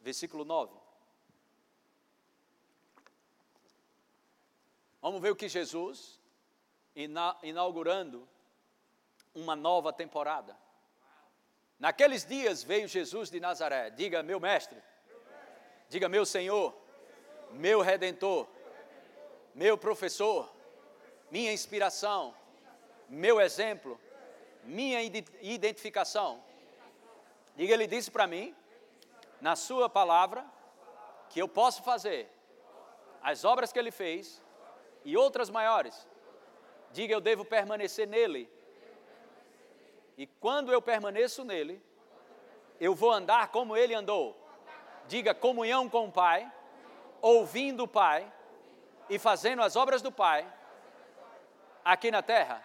[0.00, 0.78] versículo 9.
[5.00, 6.20] Vamos ver o que Jesus,
[6.94, 8.28] inaugurando
[9.34, 10.56] uma nova temporada.
[11.82, 14.80] Naqueles dias veio Jesus de Nazaré, diga meu mestre,
[15.88, 16.72] diga meu Senhor,
[17.50, 18.46] meu redentor,
[19.52, 20.48] meu professor,
[21.28, 22.36] minha inspiração,
[23.08, 24.00] meu exemplo,
[24.62, 25.02] minha
[25.42, 26.40] identificação.
[27.56, 28.54] Diga, ele disse para mim,
[29.40, 30.46] na sua palavra,
[31.30, 32.30] que eu posso fazer
[33.20, 34.40] as obras que ele fez
[35.04, 36.06] e outras maiores.
[36.92, 38.48] Diga, eu devo permanecer nele.
[40.16, 41.82] E quando eu permaneço nele,
[42.80, 44.36] eu vou andar como ele andou.
[45.06, 46.50] Diga, comunhão com o Pai,
[47.20, 48.30] ouvindo o Pai
[49.08, 50.46] e fazendo as obras do Pai
[51.84, 52.64] aqui na terra.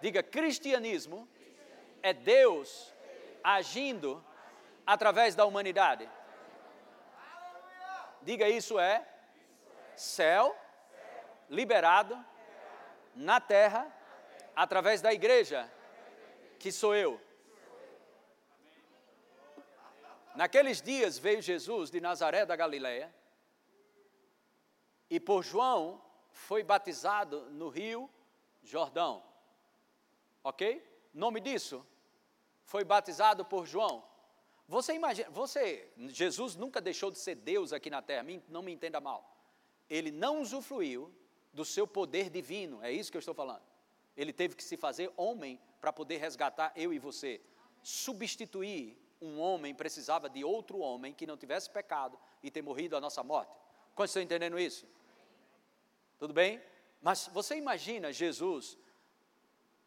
[0.00, 1.28] Diga, cristianismo
[2.02, 2.94] é Deus
[3.42, 4.24] agindo
[4.86, 6.08] através da humanidade.
[8.22, 9.06] Diga, isso é
[9.96, 10.56] céu
[11.48, 12.18] liberado
[13.14, 13.86] na terra
[14.54, 15.70] através da igreja,
[16.58, 17.20] que sou eu.
[20.34, 23.12] Naqueles dias veio Jesus de Nazaré da Galileia
[25.10, 28.08] e por João foi batizado no rio
[28.62, 29.22] Jordão.
[30.44, 30.84] Ok?
[31.12, 31.84] Nome disso?
[32.64, 34.04] Foi batizado por João.
[34.68, 39.00] Você imagina, você, Jesus nunca deixou de ser Deus aqui na terra, não me entenda
[39.00, 39.34] mal.
[39.88, 41.12] Ele não usufruiu
[41.52, 43.62] do seu poder divino, é isso que eu estou falando.
[44.14, 47.40] Ele teve que se fazer homem para poder resgatar eu e você.
[47.82, 53.00] Substituir um homem precisava de outro homem que não tivesse pecado e ter morrido a
[53.00, 53.52] nossa morte.
[53.94, 54.86] Quantos estão entendendo isso?
[56.18, 56.60] Tudo bem?
[57.00, 58.78] Mas você imagina Jesus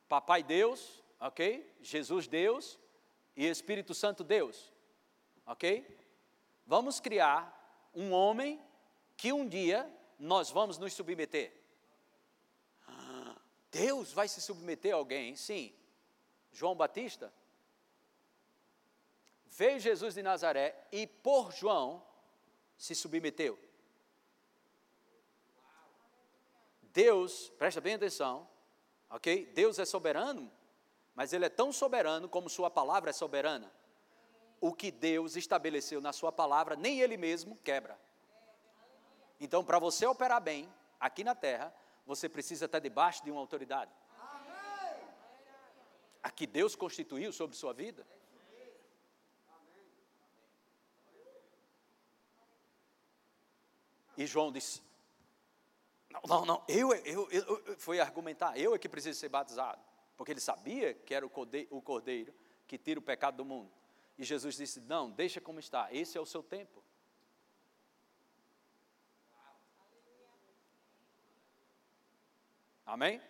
[0.07, 1.73] Papai Deus, ok?
[1.81, 2.77] Jesus Deus
[3.35, 4.73] e Espírito Santo Deus,
[5.45, 5.87] ok?
[6.65, 8.61] Vamos criar um homem
[9.15, 11.53] que um dia nós vamos nos submeter.
[13.71, 15.35] Deus vai se submeter a alguém?
[15.35, 15.73] Sim.
[16.51, 17.33] João Batista
[19.45, 22.05] veio Jesus de Nazaré e por João
[22.77, 23.59] se submeteu.
[26.81, 28.47] Deus, presta bem atenção,
[29.11, 29.51] Ok?
[29.53, 30.49] Deus é soberano,
[31.13, 33.69] mas Ele é tão soberano como Sua palavra é soberana.
[34.61, 37.99] O que Deus estabeleceu na Sua palavra, nem Ele mesmo quebra.
[39.39, 41.73] Então, para você operar bem aqui na terra,
[42.05, 43.91] você precisa estar debaixo de uma autoridade.
[46.21, 48.05] A que Deus constituiu sobre sua vida.
[54.17, 54.81] E João disse:
[56.09, 59.81] Não, não, não, eu, eu, eu, eu foi argumentar, eu é que preciso ser batizado.
[60.15, 62.33] Porque ele sabia que era o cordeiro, o cordeiro
[62.67, 63.71] que tira o pecado do mundo.
[64.17, 66.83] E Jesus disse: Não, deixa como está, esse é o seu tempo.
[72.85, 73.21] Amém?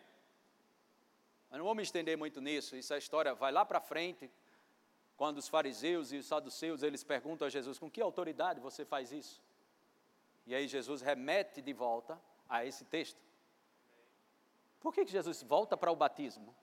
[1.52, 4.32] Mas não vou me estender muito nisso, isso é história, vai lá para frente,
[5.18, 9.12] quando os fariseus e os saduceus, eles perguntam a Jesus, com que autoridade você faz
[9.12, 9.44] isso?
[10.48, 13.22] E aí Jesus remete de volta a esse texto.
[14.80, 16.56] Por que, que Jesus volta para o batismo?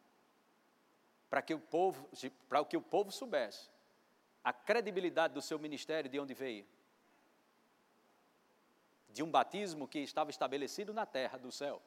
[1.30, 2.08] Para que o povo,
[2.48, 3.70] para que o povo soubesse
[4.42, 6.66] a credibilidade do seu ministério de onde veio.
[9.10, 11.82] De um batismo que estava estabelecido na terra do céu.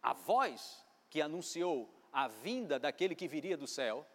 [0.00, 4.06] A voz que anunciou a vinda daquele que viria do céu,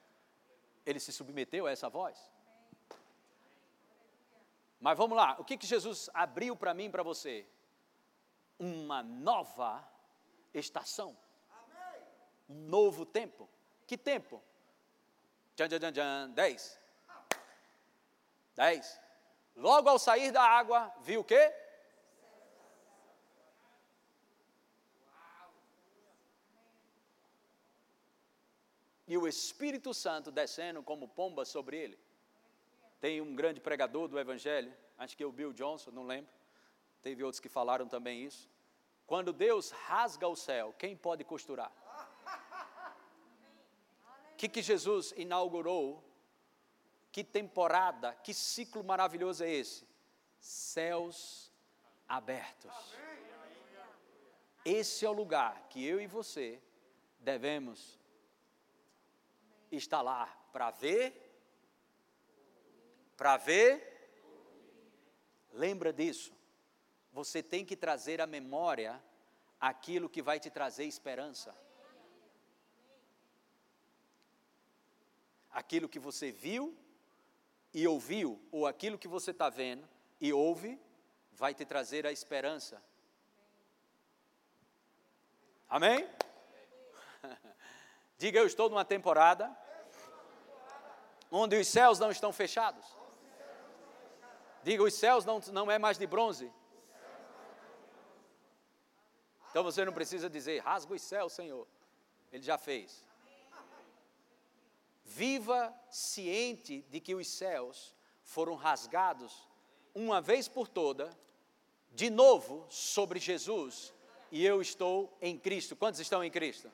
[0.85, 2.31] ele se submeteu a essa voz.
[4.79, 7.47] Mas vamos lá, o que, que Jesus abriu para mim e para você?
[8.59, 9.87] Uma nova
[10.53, 11.17] estação.
[12.49, 13.49] Um novo tempo.
[13.87, 14.43] Que tempo?
[15.55, 16.77] Tchan, tchan, tchan, dez.
[18.55, 18.99] Dez.
[19.55, 21.53] Logo ao sair da água, viu o quê?
[29.13, 31.99] E o Espírito Santo descendo como pomba sobre ele.
[32.99, 36.33] Tem um grande pregador do Evangelho, acho que é o Bill Johnson, não lembro.
[36.99, 38.49] Teve outros que falaram também isso.
[39.05, 41.71] Quando Deus rasga o céu, quem pode costurar?
[44.31, 46.03] O que, que Jesus inaugurou?
[47.11, 49.87] Que temporada, que ciclo maravilhoso é esse?
[50.39, 51.51] Céus
[52.09, 52.71] abertos.
[54.65, 56.59] Esse é o lugar que eu e você
[57.19, 58.01] devemos
[59.75, 61.23] estar lá para ver
[63.15, 63.81] para ver,
[65.51, 66.33] lembra disso.
[67.11, 69.01] Você tem que trazer à memória
[69.59, 71.55] aquilo que vai te trazer esperança.
[75.51, 76.77] Aquilo que você viu
[77.73, 79.87] e ouviu, ou aquilo que você está vendo
[80.19, 80.79] e ouve,
[81.31, 82.83] vai te trazer a esperança.
[85.69, 86.09] Amém?
[88.17, 89.55] Diga, eu estou numa temporada
[91.35, 92.85] onde os céus não estão fechados.
[94.61, 96.51] Diga, os céus não, não é mais de bronze.
[99.49, 101.67] Então você não precisa dizer, rasga os céus, Senhor.
[102.31, 103.03] Ele já fez.
[105.03, 109.47] Viva ciente de que os céus foram rasgados
[109.93, 111.09] uma vez por toda,
[111.91, 113.93] de novo, sobre Jesus,
[114.31, 115.75] e eu estou em Cristo.
[115.75, 116.71] Quantos estão em Cristo?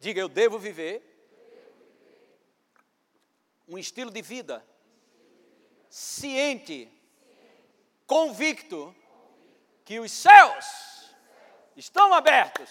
[0.00, 1.09] Diga, eu devo viver
[3.70, 4.66] um estilo de vida
[5.88, 6.90] ciente,
[8.04, 8.94] convicto
[9.84, 11.14] que os céus
[11.76, 12.68] estão abertos.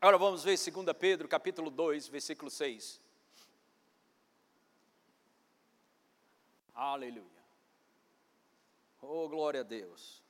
[0.00, 3.00] Agora vamos ver 2 Pedro, capítulo 2, versículo 6.
[6.72, 7.26] Aleluia.
[9.02, 10.22] Oh, glória a Deus.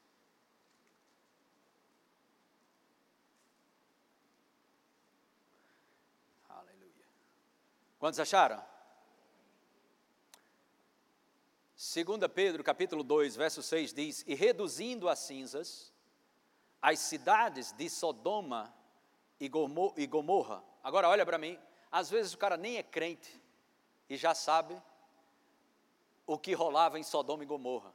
[7.98, 8.64] Quantos acharam?
[11.74, 15.92] 2 Pedro capítulo 2, verso 6 diz: E reduzindo a cinzas
[16.80, 18.72] as cidades de Sodoma
[19.40, 20.62] e Gomorra.
[20.82, 21.58] Agora olha para mim,
[21.90, 23.40] às vezes o cara nem é crente
[24.08, 24.80] e já sabe
[26.26, 27.92] o que rolava em Sodoma e Gomorra.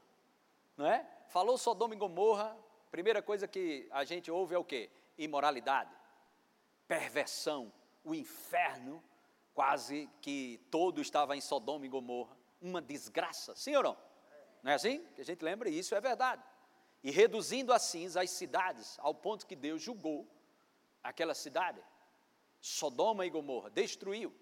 [0.75, 1.07] Não é?
[1.30, 2.57] Falou Sodoma e Gomorra,
[2.91, 4.89] primeira coisa que a gente ouve é o quê?
[5.17, 5.95] Imoralidade,
[6.88, 7.71] perversão,
[8.03, 9.01] o inferno
[9.54, 13.97] quase que todo estava em Sodoma e Gomorra, uma desgraça, sim ou não?
[14.62, 15.04] Não é assim?
[15.16, 16.43] Que a gente lembra, isso é verdade.
[17.04, 20.28] E reduzindo a cinza as cidades, ao ponto que Deus julgou
[21.04, 21.84] aquela cidade,
[22.62, 24.34] Sodoma e Gomorra, destruiu,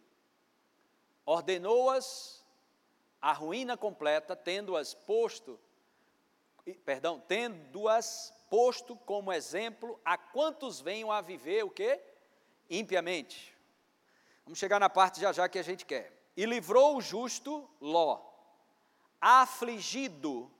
[1.25, 2.45] ordenou-as
[3.19, 5.59] a ruína completa, tendo-as posto,
[6.85, 11.99] perdão, tendo-as posto como exemplo a quantos venham a viver o que?
[12.69, 13.55] Impiamente.
[14.51, 16.11] Vamos chegar na parte já já que a gente quer.
[16.35, 18.21] E livrou o justo Ló,
[19.21, 20.51] afligido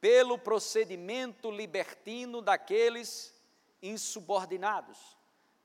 [0.00, 3.38] pelo procedimento libertino daqueles
[3.82, 4.96] insubordinados.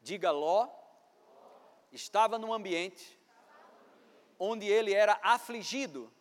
[0.01, 0.67] Diga Ló,
[1.89, 3.17] estava num ambiente
[4.37, 6.11] onde ele era afligido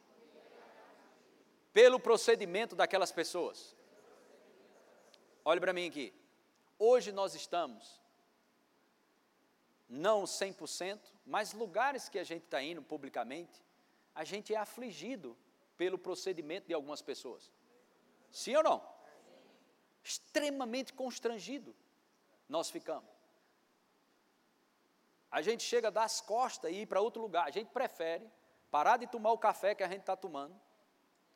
[1.73, 3.77] pelo procedimento daquelas pessoas.
[5.45, 6.15] Olhe para mim aqui.
[6.79, 7.98] Hoje nós estamos,
[9.89, 13.65] não 100%, mas lugares que a gente está indo publicamente,
[14.15, 15.37] a gente é afligido
[15.77, 17.53] pelo procedimento de algumas pessoas.
[18.31, 18.89] Sim ou não?
[20.03, 21.75] Extremamente constrangido
[22.49, 23.09] nós ficamos.
[25.31, 27.47] A gente chega a dar as costas e ir para outro lugar.
[27.47, 28.29] A gente prefere
[28.71, 30.59] parar de tomar o café que a gente está tomando,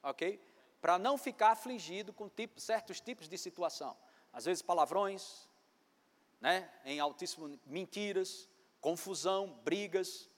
[0.02, 0.40] ok?
[0.80, 3.96] Para não ficar afligido com tipo, certos tipos de situação.
[4.32, 5.48] Às vezes palavrões,
[6.42, 6.68] né?
[6.84, 8.48] em altíssimo, mentiras,
[8.80, 10.28] confusão, brigas,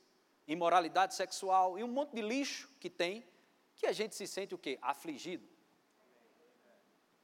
[0.46, 3.26] imoralidade sexual e um monte de lixo que tem,
[3.74, 4.78] que a gente se sente o quê?
[4.82, 5.48] Afligido.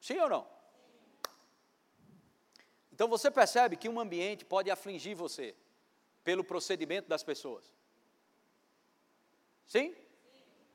[0.00, 0.48] Sim ou não?
[2.90, 5.54] Então você percebe que um ambiente pode afligir você
[6.24, 7.70] pelo procedimento das pessoas.
[9.66, 9.94] Sim?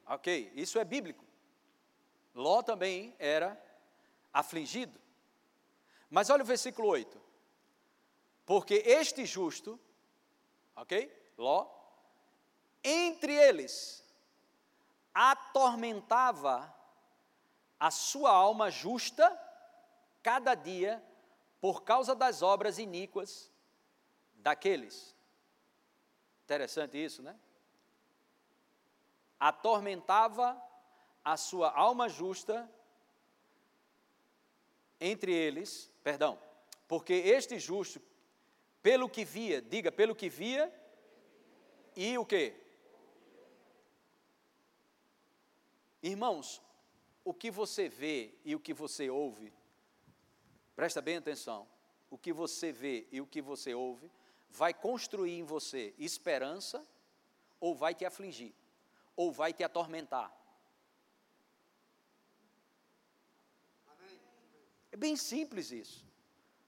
[0.06, 1.26] Ok, isso é bíblico.
[2.36, 3.60] Ló também era
[4.32, 5.00] afligido.
[6.08, 7.25] Mas olha o versículo 8.
[8.46, 9.80] Porque este justo,
[10.76, 11.12] ok?
[11.38, 11.68] Ló,
[12.84, 14.04] entre eles
[15.14, 16.74] atormentava
[17.80, 19.42] a sua alma justa
[20.22, 21.04] cada dia
[21.62, 23.52] por causa das obras iníquas
[24.36, 25.16] daqueles.
[26.44, 27.36] Interessante isso, né?
[29.40, 30.62] Atormentava
[31.24, 32.70] a sua alma justa
[35.00, 36.40] entre eles, perdão,
[36.88, 38.02] porque este justo,
[38.86, 40.72] pelo que via, diga, pelo que via,
[41.96, 42.54] e o que?
[46.04, 46.62] Irmãos,
[47.24, 49.52] o que você vê e o que você ouve,
[50.76, 51.68] presta bem atenção,
[52.12, 54.12] o que você vê e o que você ouve,
[54.52, 56.88] vai construir em você esperança
[57.60, 58.54] ou vai te afligir,
[59.16, 60.32] ou vai te atormentar.
[64.92, 66.05] É bem simples isso.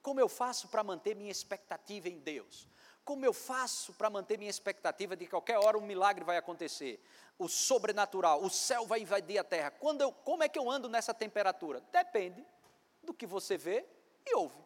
[0.01, 2.67] Como eu faço para manter minha expectativa em Deus?
[3.03, 7.01] Como eu faço para manter minha expectativa de que qualquer hora um milagre vai acontecer?
[7.39, 9.71] O sobrenatural, o céu vai invadir a terra.
[9.71, 11.81] Quando eu, como é que eu ando nessa temperatura?
[11.91, 12.45] Depende
[13.03, 13.85] do que você vê
[14.25, 14.57] e ouve.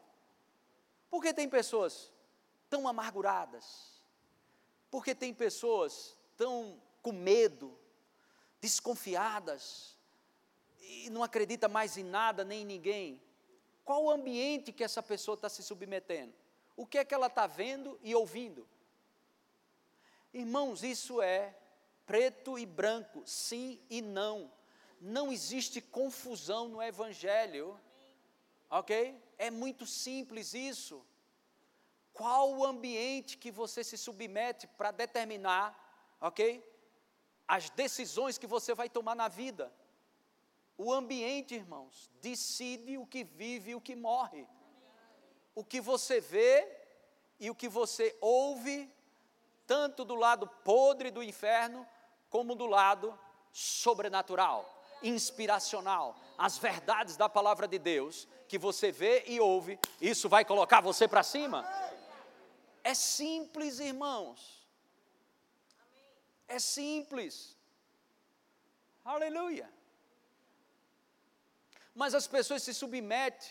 [1.10, 2.12] Porque tem pessoas
[2.70, 4.02] tão amarguradas,
[4.90, 7.78] porque tem pessoas tão com medo,
[8.60, 9.98] desconfiadas,
[10.80, 13.22] e não acredita mais em nada nem em ninguém.
[13.84, 16.34] Qual o ambiente que essa pessoa está se submetendo?
[16.76, 18.68] O que é que ela está vendo e ouvindo?
[20.34, 21.56] Irmãos, isso é
[22.06, 24.52] preto e branco, sim e não.
[25.00, 27.80] Não existe confusão no Evangelho,
[28.70, 29.22] ok?
[29.38, 31.06] É muito simples isso.
[32.14, 36.64] Qual o ambiente que você se submete para determinar, ok?
[37.48, 39.72] As decisões que você vai tomar na vida.
[40.84, 44.48] O ambiente, irmãos, decide o que vive e o que morre.
[45.54, 46.68] O que você vê
[47.40, 48.92] e o que você ouve,
[49.68, 51.88] tanto do lado podre do inferno,
[52.32, 53.16] como do lado
[53.52, 56.20] sobrenatural, inspiracional.
[56.36, 61.08] As verdades da palavra de Deus que você vê e ouve, isso vai colocar você
[61.08, 61.64] para cima?
[62.84, 64.68] É simples, irmãos.
[66.48, 67.56] É simples.
[69.06, 69.81] Aleluia
[71.94, 73.50] mas as pessoas se submetem.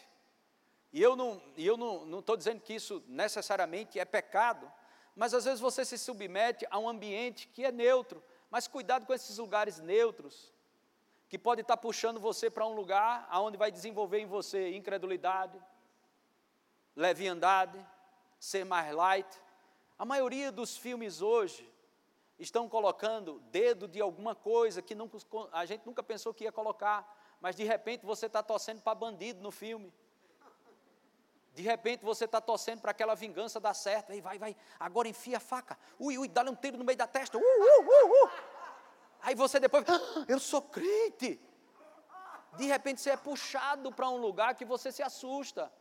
[0.93, 4.71] E eu não estou eu não, não dizendo que isso necessariamente é pecado,
[5.15, 9.15] mas às vezes você se submete a um ambiente que é neutro, mas cuidado com
[9.15, 10.53] esses lugares neutros,
[11.29, 15.63] que pode estar puxando você para um lugar onde vai desenvolver em você incredulidade,
[16.97, 17.79] leviandade,
[18.39, 19.39] ser mais light.
[19.97, 21.71] A maioria dos filmes hoje
[22.37, 25.19] estão colocando dedo de alguma coisa que nunca,
[25.53, 29.41] a gente nunca pensou que ia colocar mas de repente você está torcendo para bandido
[29.43, 29.93] no filme.
[31.55, 34.13] De repente você está torcendo para aquela vingança dar certo.
[34.13, 35.79] Aí vai, vai, agora enfia a faca.
[35.99, 37.39] Ui, ui, dá-lhe um tiro no meio da testa.
[37.39, 38.31] Uh, uh, uh, uh.
[39.23, 41.41] Aí você depois, ah, eu sou crente.
[42.57, 45.73] De repente você é puxado para um lugar que você se assusta.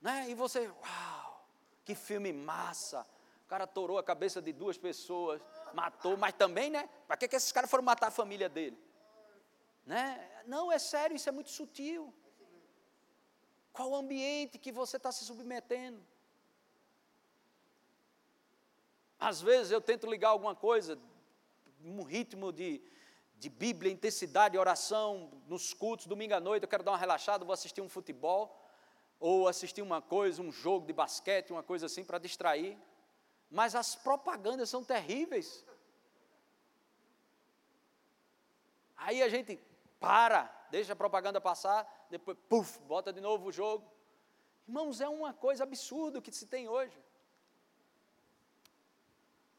[0.00, 0.26] Né?
[0.28, 1.46] E você, uau,
[1.84, 3.06] que filme massa.
[3.44, 5.40] O cara torou a cabeça de duas pessoas,
[5.72, 6.88] matou, mas também, né?
[7.06, 8.76] Para que, que esses caras foram matar a família dele?
[9.86, 10.42] Né?
[10.46, 12.12] Não, é sério, isso é muito sutil.
[13.72, 16.04] Qual o ambiente que você está se submetendo?
[19.18, 20.98] Às vezes eu tento ligar alguma coisa,
[21.82, 22.82] um ritmo de,
[23.36, 27.54] de Bíblia, intensidade, oração nos cultos, domingo à noite, eu quero dar uma relaxada, vou
[27.54, 28.62] assistir um futebol,
[29.20, 32.76] ou assistir uma coisa, um jogo de basquete, uma coisa assim para distrair.
[33.50, 35.64] Mas as propagandas são terríveis.
[38.96, 39.58] Aí a gente
[39.98, 43.90] para, deixa a propaganda passar, depois, puf, bota de novo o jogo.
[44.66, 47.00] Irmãos, é uma coisa absurda que se tem hoje.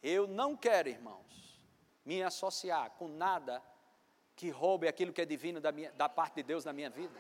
[0.01, 1.59] Eu não quero, irmãos,
[2.05, 3.63] me associar com nada
[4.35, 7.17] que roube aquilo que é divino da, minha, da parte de Deus na minha vida.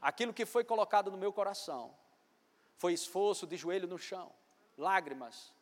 [0.00, 1.94] Aquilo que foi colocado no meu coração
[2.76, 4.32] foi esforço de joelho no chão,
[4.76, 5.52] lágrimas.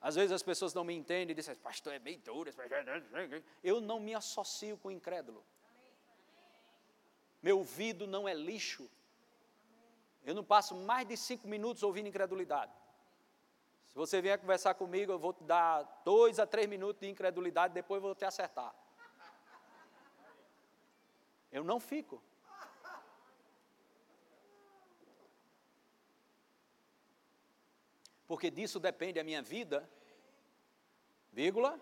[0.00, 2.50] Às vezes as pessoas não me entendem e dizem, pastor, é bem duro.
[3.62, 5.44] Eu não me associo com o incrédulo.
[7.42, 8.90] Meu ouvido não é lixo.
[10.24, 12.72] Eu não passo mais de cinco minutos ouvindo incredulidade.
[13.88, 17.74] Se você vier conversar comigo, eu vou te dar dois a três minutos de incredulidade,
[17.74, 18.74] depois eu vou te acertar.
[21.50, 22.22] Eu não fico.
[28.30, 29.90] Porque disso depende a minha vida,
[31.32, 31.80] vírgula,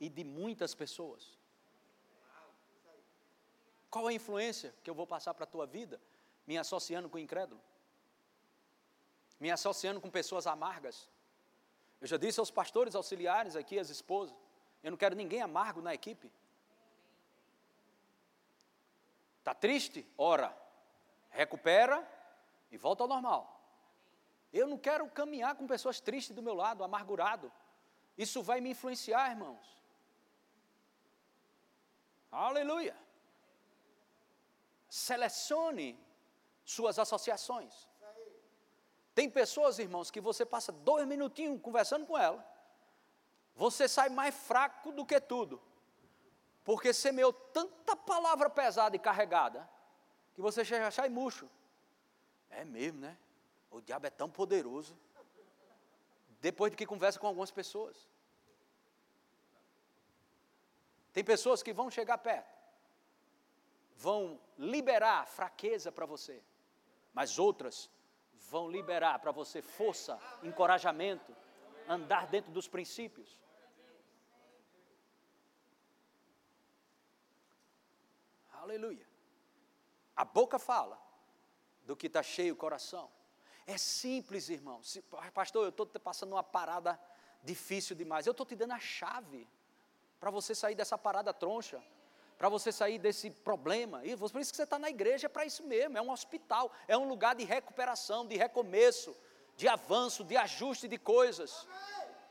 [0.00, 1.38] e de muitas pessoas.
[3.88, 6.00] Qual a influência que eu vou passar para a tua vida,
[6.44, 7.60] me associando com o incrédulo?
[9.38, 11.08] Me associando com pessoas amargas?
[12.00, 14.34] Eu já disse aos pastores auxiliares aqui, às esposas,
[14.82, 16.32] eu não quero ninguém amargo na equipe.
[19.38, 20.04] Está triste?
[20.18, 20.52] Ora,
[21.30, 22.04] recupera
[22.72, 23.55] e volta ao normal.
[24.60, 27.52] Eu não quero caminhar com pessoas tristes do meu lado, amargurado.
[28.16, 29.66] Isso vai me influenciar, irmãos.
[32.32, 32.96] Aleluia.
[34.88, 35.88] Selecione
[36.64, 37.86] suas associações.
[39.14, 42.42] Tem pessoas, irmãos, que você passa dois minutinhos conversando com ela,
[43.54, 45.62] você sai mais fraco do que tudo,
[46.64, 49.68] porque semeou tanta palavra pesada e carregada,
[50.34, 51.48] que você já sai murcho.
[52.48, 53.18] É mesmo, né?
[53.70, 54.96] O diabo é tão poderoso.
[56.40, 58.08] Depois de que conversa com algumas pessoas.
[61.12, 62.54] Tem pessoas que vão chegar perto,
[63.96, 66.42] vão liberar fraqueza para você,
[67.14, 67.88] mas outras
[68.50, 71.34] vão liberar para você força, encorajamento,
[71.88, 73.40] andar dentro dos princípios.
[78.52, 79.08] Aleluia.
[80.14, 81.00] A boca fala
[81.84, 83.10] do que está cheio o coração.
[83.66, 84.82] É simples, irmão.
[84.82, 85.02] Se,
[85.34, 86.98] pastor, eu estou passando uma parada
[87.42, 88.26] difícil demais.
[88.26, 89.48] Eu estou te dando a chave
[90.20, 91.82] para você sair dessa parada troncha
[92.38, 94.04] para você sair desse problema.
[94.04, 96.70] E por isso que você está na igreja, é para isso mesmo, é um hospital,
[96.86, 99.16] é um lugar de recuperação, de recomeço,
[99.56, 101.66] de avanço, de ajuste de coisas.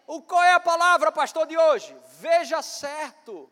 [0.06, 1.96] O qual é a palavra, pastor, de hoje?
[2.20, 3.50] Veja certo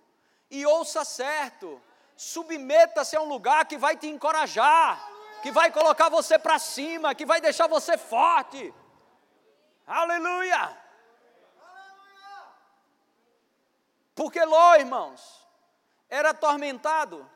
[0.49, 1.81] e ouça certo.
[2.15, 5.03] Submeta-se a um lugar que vai te encorajar,
[5.43, 8.73] que vai colocar você para cima, que vai deixar você forte.
[9.85, 10.77] Aleluia!
[14.15, 15.45] Porque Ló, irmãos,
[16.09, 17.29] era atormentado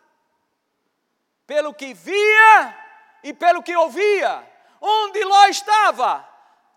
[1.45, 2.77] pelo que via
[3.23, 4.53] e pelo que ouvia.
[4.79, 6.25] Onde Ló estava?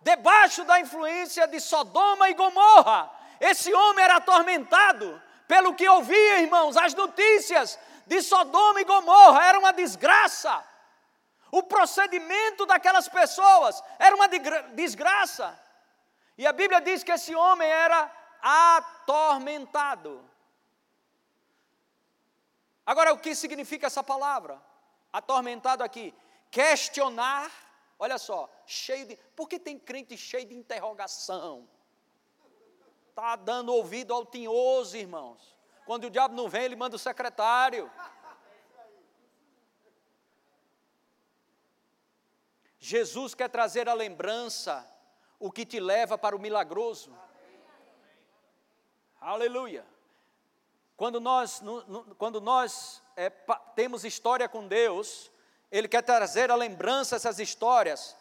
[0.00, 3.08] Debaixo da influência de Sodoma e Gomorra.
[3.38, 9.58] Esse homem era atormentado pelo que ouvia, irmãos, as notícias de Sodoma e Gomorra era
[9.60, 10.69] uma desgraça.
[11.50, 15.58] O procedimento daquelas pessoas era uma desgraça.
[16.38, 20.24] E a Bíblia diz que esse homem era atormentado.
[22.86, 24.60] Agora, o que significa essa palavra?
[25.12, 26.14] Atormentado aqui.
[26.50, 27.50] Questionar,
[27.98, 29.16] olha só, cheio de.
[29.36, 31.68] Por que tem crente cheio de interrogação?
[33.08, 35.56] Está dando ouvido ao tinhoso, irmãos.
[35.84, 37.90] Quando o diabo não vem, ele manda o secretário.
[42.80, 44.86] Jesus quer trazer a lembrança,
[45.38, 47.14] o que te leva para o milagroso.
[49.20, 49.86] Aleluia.
[50.96, 51.62] Quando nós,
[52.16, 53.28] quando nós é,
[53.74, 55.30] temos história com Deus,
[55.70, 58.16] Ele quer trazer a lembrança essas histórias,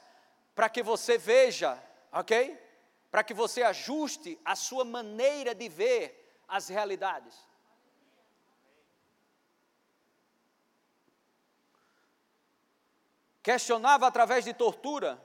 [0.53, 1.81] para que você veja,
[2.11, 2.61] ok?
[3.09, 7.48] Para que você ajuste a sua maneira de ver as realidades.
[13.41, 15.21] Questionava através de tortura.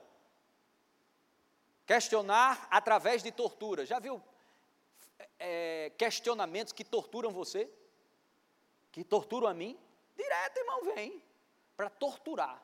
[1.87, 3.85] Questionar através de tortura.
[3.85, 4.23] Já viu
[5.39, 7.71] é, questionamentos que torturam você,
[8.91, 9.79] que torturam a mim,
[10.17, 11.23] direto, irmão, vem
[11.77, 12.63] para torturar.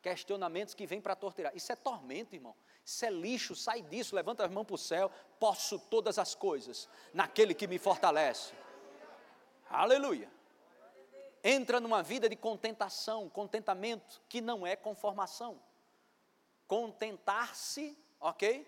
[0.00, 1.54] Questionamentos que vêm para torturar.
[1.56, 2.54] Isso é tormento, irmão.
[2.84, 5.10] Isso é lixo, sai disso, levanta as mãos para o céu.
[5.40, 8.52] Posso todas as coisas naquele que me fortalece.
[9.68, 10.30] Aleluia.
[11.46, 15.60] Entra numa vida de contentação, contentamento, que não é conformação.
[16.66, 18.66] Contentar-se, ok?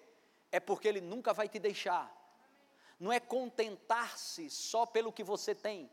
[0.52, 2.14] É porque Ele nunca vai te deixar.
[3.00, 5.90] Não é contentar-se só pelo que você tem.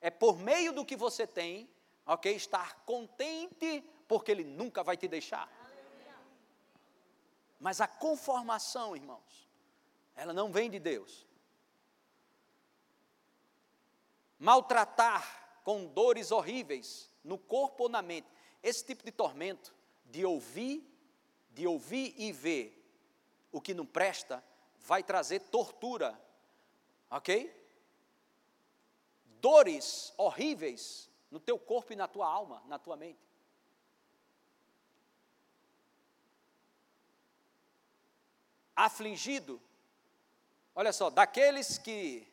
[0.00, 1.70] É por meio do que você tem,
[2.04, 2.34] ok?
[2.34, 5.48] Estar contente, porque Ele nunca vai te deixar.
[7.60, 9.48] Mas a conformação, irmãos,
[10.16, 11.24] ela não vem de Deus.
[14.36, 18.28] Maltratar com dores horríveis no corpo ou na mente.
[18.62, 20.86] Esse tipo de tormento, de ouvir,
[21.50, 22.80] de ouvir e ver
[23.50, 24.44] o que não presta,
[24.80, 26.20] vai trazer tortura,
[27.10, 27.50] ok?
[29.40, 33.18] Dores horríveis no teu corpo e na tua alma, na tua mente.
[38.76, 39.62] Afligido,
[40.74, 42.26] olha só, daqueles que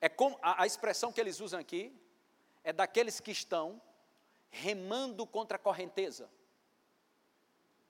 [0.00, 2.03] é como a, a expressão que eles usam aqui
[2.64, 3.80] é daqueles que estão
[4.50, 6.30] remando contra a correnteza.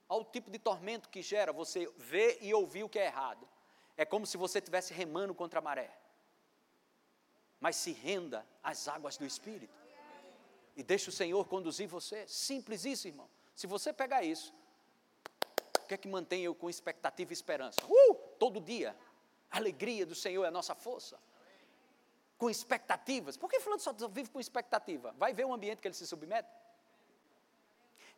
[0.08, 3.48] Olha o tipo de tormento que gera você ver e ouvir o que é errado.
[3.96, 5.96] É como se você estivesse remando contra a maré.
[7.60, 9.72] Mas se renda às águas do Espírito.
[10.76, 12.26] E deixe o Senhor conduzir você.
[12.26, 13.30] Simples isso, irmão.
[13.54, 14.52] Se você pegar isso,
[15.78, 17.80] o que é que mantém eu com expectativa e esperança?
[17.86, 18.14] Uh!
[18.38, 18.96] Todo dia.
[19.50, 21.18] A alegria do Senhor é a nossa força
[22.36, 23.36] com expectativas.
[23.36, 25.14] Por que fulano só vive com expectativa?
[25.16, 26.48] Vai ver o ambiente que ele se submete?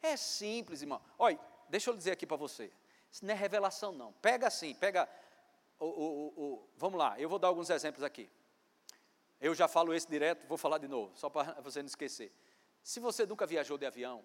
[0.03, 1.01] É simples, irmão.
[1.19, 1.39] Olha,
[1.69, 2.73] deixa eu dizer aqui para você.
[3.11, 4.13] Isso não é revelação, não.
[4.15, 5.09] Pega assim, pega.
[5.79, 8.31] O, o, o, vamos lá, eu vou dar alguns exemplos aqui.
[9.39, 12.33] Eu já falo esse direto, vou falar de novo, só para você não esquecer.
[12.83, 14.25] Se você nunca viajou de avião,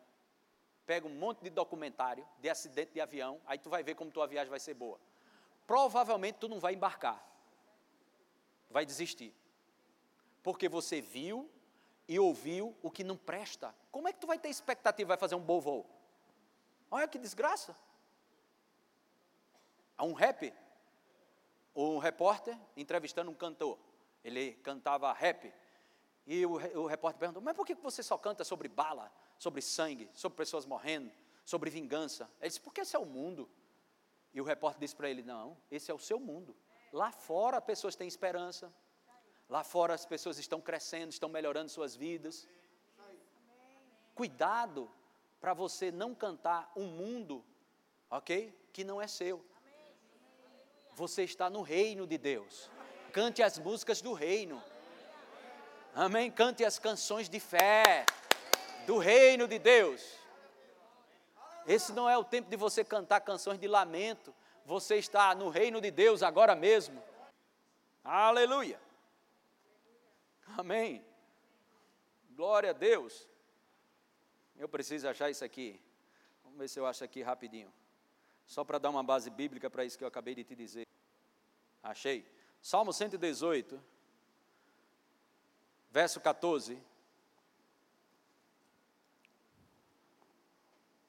[0.86, 4.26] pega um monte de documentário de acidente de avião, aí tu vai ver como tua
[4.28, 4.98] viagem vai ser boa.
[5.68, 7.22] Provavelmente tu não vai embarcar.
[8.70, 9.34] Vai desistir
[10.44, 11.50] porque você viu
[12.08, 13.76] e ouviu o que não presta.
[13.92, 15.89] Como é que tu vai ter expectativa, vai fazer um bom voo?
[16.89, 17.76] Olha que desgraça.
[19.98, 20.54] Há um rap,
[21.76, 23.78] um repórter entrevistando um cantor.
[24.24, 25.54] Ele cantava rap.
[26.26, 30.10] E o, o repórter perguntou: Mas por que você só canta sobre bala, sobre sangue,
[30.14, 31.12] sobre pessoas morrendo,
[31.46, 32.30] sobre vingança?
[32.39, 33.50] Ele disse: Porque esse é o mundo.
[34.34, 36.56] E o repórter disse para ele: Não, esse é o seu mundo.
[36.92, 38.74] Lá fora, pessoas têm esperança,
[39.52, 42.47] Lá fora as pessoas estão crescendo, estão melhorando suas vidas.
[44.16, 44.89] Cuidado
[45.41, 47.43] para você não cantar um mundo,
[48.10, 48.58] ok?
[48.72, 49.45] Que não é seu.
[50.93, 52.72] Você está no reino de Deus.
[53.12, 54.64] Cante as músicas do reino.
[55.93, 56.32] Amém?
[56.32, 58.06] Cante as canções de fé
[58.88, 60.16] do reino de Deus.
[61.68, 64.34] Esse não é o tempo de você cantar canções de lamento.
[64.66, 67.04] Você está no reino de Deus agora mesmo.
[68.02, 68.80] Aleluia.
[70.58, 71.06] Amém.
[72.32, 73.28] Glória a Deus.
[74.58, 75.82] Eu preciso achar isso aqui.
[76.43, 77.72] Vamos ver se eu acho aqui rapidinho.
[78.45, 80.88] Só para dar uma base bíblica para isso que eu acabei de te dizer.
[81.82, 82.30] Achei.
[82.62, 83.82] Salmo 118,
[85.89, 86.82] verso 14.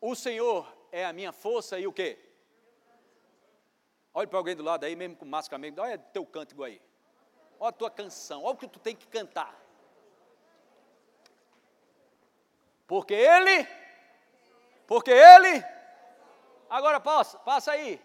[0.01, 2.19] O Senhor é a minha força e o quê?
[4.15, 6.81] Olhe para alguém do lado aí, mesmo com máscara mesmo, olha teu cântico aí
[7.63, 9.57] olha a tua canção, olha o que tu tem que cantar.
[12.89, 13.69] Porque ele,
[14.85, 15.65] porque ele,
[16.69, 18.05] agora passa, passa aí,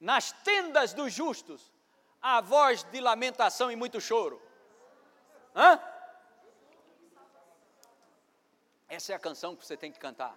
[0.00, 1.72] nas tendas dos justos,
[2.20, 4.42] a voz de lamentação e muito choro.
[5.54, 5.80] Hã?
[8.88, 10.36] Essa é a canção que você tem que cantar.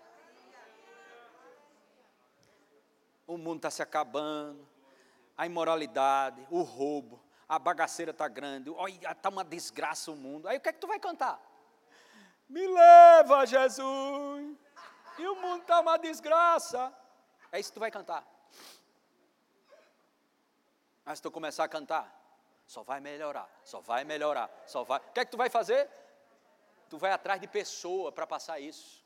[3.26, 4.68] O mundo está se acabando,
[5.36, 7.20] a imoralidade, o roubo,
[7.52, 10.48] a bagaceira está grande, olha, está uma desgraça o mundo.
[10.48, 11.38] Aí o que é que tu vai cantar?
[12.48, 14.58] Me leva, Jesus,
[15.20, 16.94] e o mundo está uma desgraça.
[17.52, 18.26] É isso que tu vai cantar.
[21.04, 22.08] Mas se tu começar a cantar,
[22.66, 25.00] só vai melhorar, só vai melhorar, só vai.
[25.00, 25.90] O que é que tu vai fazer?
[26.90, 29.06] Tu vai atrás de pessoa para passar isso.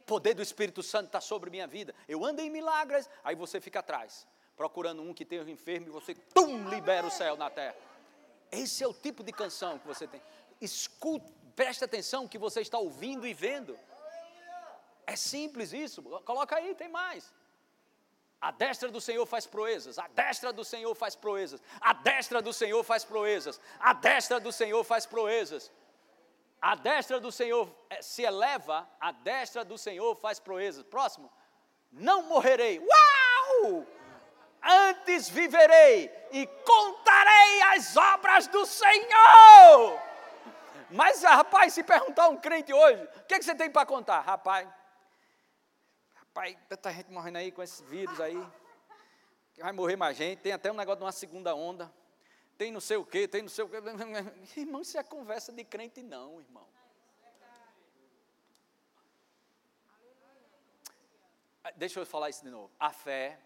[0.00, 1.94] O poder do Espírito Santo está sobre minha vida.
[2.06, 5.90] Eu ando em milagres, aí você fica atrás procurando um que tenha um enfermo e
[5.90, 7.76] você, tum, libera o céu na terra.
[8.50, 10.22] Esse é o tipo de canção que você tem.
[10.60, 13.78] Escute, preste atenção que você está ouvindo e vendo.
[15.06, 17.32] É simples isso, coloca aí, tem mais.
[18.40, 22.52] A destra do Senhor faz proezas, a destra do Senhor faz proezas, a destra do
[22.52, 25.70] Senhor faz proezas, a destra do Senhor faz proezas.
[26.60, 30.82] A destra do Senhor eh, se eleva, a destra do Senhor faz proezas.
[30.82, 31.30] Próximo.
[31.92, 32.80] Não morrerei.
[32.80, 33.86] Uau!
[34.66, 40.00] Antes viverei e contarei as obras do Senhor.
[40.90, 44.20] Mas, rapaz, se perguntar um crente hoje, o que, é que você tem para contar?
[44.20, 44.68] Rapaz,
[46.14, 48.40] rapaz, tanta gente morrendo aí com esse vírus aí,
[49.58, 51.92] vai morrer mais gente, tem até um negócio de uma segunda onda,
[52.56, 53.76] tem não sei o quê, tem não sei o quê.
[54.56, 56.66] Irmão, isso é conversa de crente não, irmão.
[61.74, 62.70] Deixa eu falar isso de novo.
[62.78, 63.40] A fé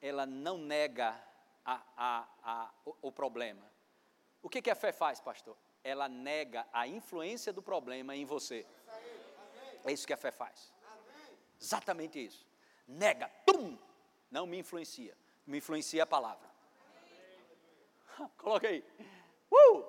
[0.00, 1.20] ela não nega
[1.64, 3.62] a, a, a, o, o, problema.
[4.42, 5.56] O que, que a fé faz, pastor?
[5.84, 8.66] Ela nega a influência do problema em você.
[9.84, 10.72] É isso que a fé faz.
[11.60, 12.46] Exatamente isso.
[12.86, 13.78] Nega, tum,
[14.30, 15.16] não me influencia.
[15.46, 16.48] Me influencia a palavra.
[18.36, 18.84] Coloca aí.
[19.50, 19.84] Uh!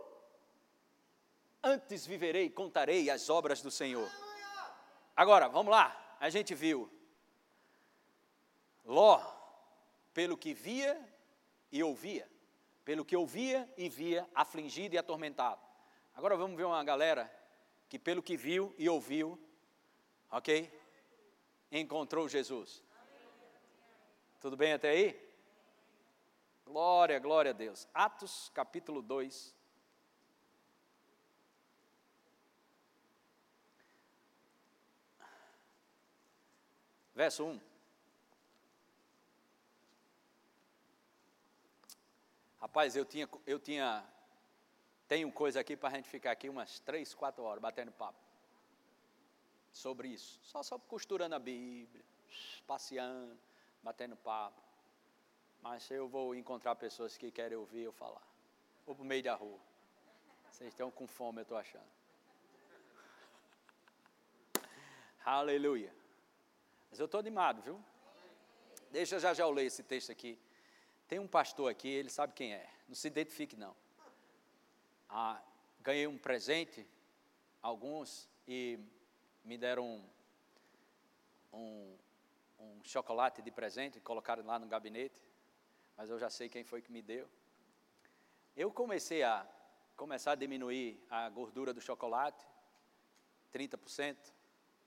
[1.64, 4.10] Antes viverei, contarei as obras do Senhor.
[5.16, 6.16] Agora, vamos lá.
[6.20, 6.92] A gente viu
[8.84, 9.41] Ló
[10.14, 11.00] pelo que via
[11.72, 12.30] e ouvia,
[12.84, 15.62] pelo que ouvia e via, afligido e atormentado.
[16.14, 17.32] Agora vamos ver uma galera
[17.88, 19.40] que, pelo que viu e ouviu,
[20.30, 20.72] ok?
[21.72, 22.84] Encontrou Jesus.
[24.40, 25.32] Tudo bem até aí?
[26.66, 27.88] Glória, glória a Deus.
[27.94, 29.56] Atos capítulo 2.
[37.14, 37.71] Verso 1.
[42.62, 44.06] Rapaz, eu tinha, eu tinha,
[45.08, 48.20] tenho coisa aqui para a gente ficar aqui umas três, quatro horas batendo papo
[49.72, 50.40] sobre isso.
[50.44, 52.04] Só, só costurando a Bíblia,
[52.68, 53.38] passeando,
[53.82, 54.62] batendo papo.
[55.62, 58.22] Mas eu vou encontrar pessoas que querem ouvir eu falar.
[58.86, 59.60] Vou para o meio da rua.
[60.52, 61.92] Vocês estão com fome, eu estou achando.
[65.26, 65.94] Aleluia.
[66.90, 67.84] Mas eu estou animado, viu?
[68.92, 70.38] Deixa já já eu ler esse texto aqui.
[71.12, 72.66] Tem um pastor aqui, ele sabe quem é.
[72.88, 73.76] Não se identifique, não.
[75.10, 75.42] Ah,
[75.82, 76.88] ganhei um presente,
[77.62, 78.80] alguns, e
[79.44, 80.10] me deram um,
[81.52, 81.98] um,
[82.62, 85.22] um chocolate de presente, colocaram lá no gabinete,
[85.98, 87.28] mas eu já sei quem foi que me deu.
[88.56, 89.46] Eu comecei a
[89.98, 92.42] começar a diminuir a gordura do chocolate,
[93.54, 94.16] 30%,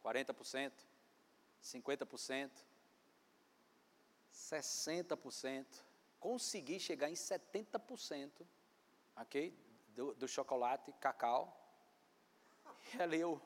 [0.03, 0.73] 40%,
[1.63, 2.51] 50%,
[4.33, 5.67] 60%,
[6.25, 8.31] consegui chegar em 70%,
[9.15, 9.55] ok?
[9.95, 11.55] Do, do chocolate, cacau.
[12.95, 13.39] E ali eu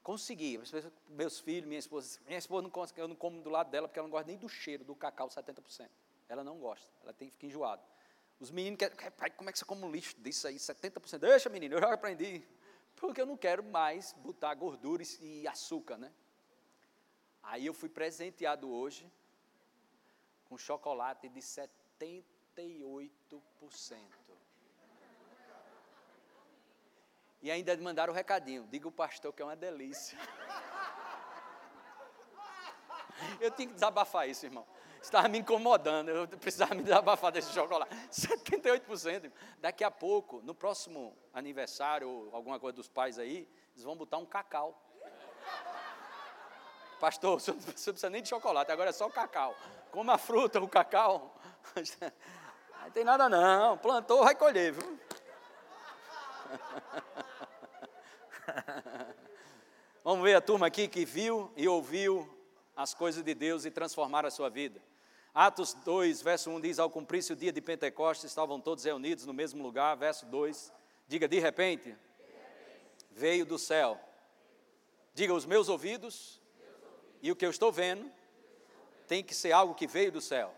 [0.00, 0.60] consegui.
[1.08, 3.98] Meus filhos, minha esposa, minha esposa não consegue, eu não como do lado dela porque
[3.98, 5.88] ela não gosta nem do cheiro do cacau 70%.
[6.28, 7.82] Ela não gosta, ela tem que ficar enjoada.
[8.38, 11.18] Os meninos querem, pai, como é que você come um lixo disso aí, 70%?
[11.18, 12.46] Deixa, menino, eu já aprendi.
[12.94, 16.12] Porque eu não quero mais botar gordura e açúcar, né?
[17.42, 19.10] Aí eu fui presenteado hoje
[20.52, 22.22] com chocolate de 78%.
[27.40, 30.18] E ainda mandaram o um recadinho, diga o pastor que é uma delícia.
[33.40, 34.66] Eu tinha que desabafar isso, irmão.
[35.00, 37.96] Estava me incomodando, eu precisava me desabafar desse chocolate.
[38.10, 39.32] 78%.
[39.58, 44.18] Daqui a pouco, no próximo aniversário, ou alguma coisa dos pais aí, eles vão botar
[44.18, 44.78] um cacau.
[47.02, 49.56] Pastor, você não precisa nem de chocolate, agora é só cacau.
[49.90, 51.36] Como a fruta, o cacau.
[52.84, 54.98] Não tem nada não, plantou, vai colher, viu?
[60.02, 62.28] Vamos ver a turma aqui que viu e ouviu
[62.76, 64.82] as coisas de Deus e transformaram a sua vida.
[65.32, 69.32] Atos 2, verso 1 diz: Ao cumprir-se o dia de Pentecostes, estavam todos reunidos no
[69.32, 69.96] mesmo lugar.
[69.96, 70.72] Verso 2,
[71.06, 71.96] diga: De repente,
[73.12, 73.96] veio do céu.
[75.14, 76.41] Diga: Os meus ouvidos
[77.22, 78.10] e o que eu estou vendo
[79.06, 80.52] tem que ser algo que veio do céu.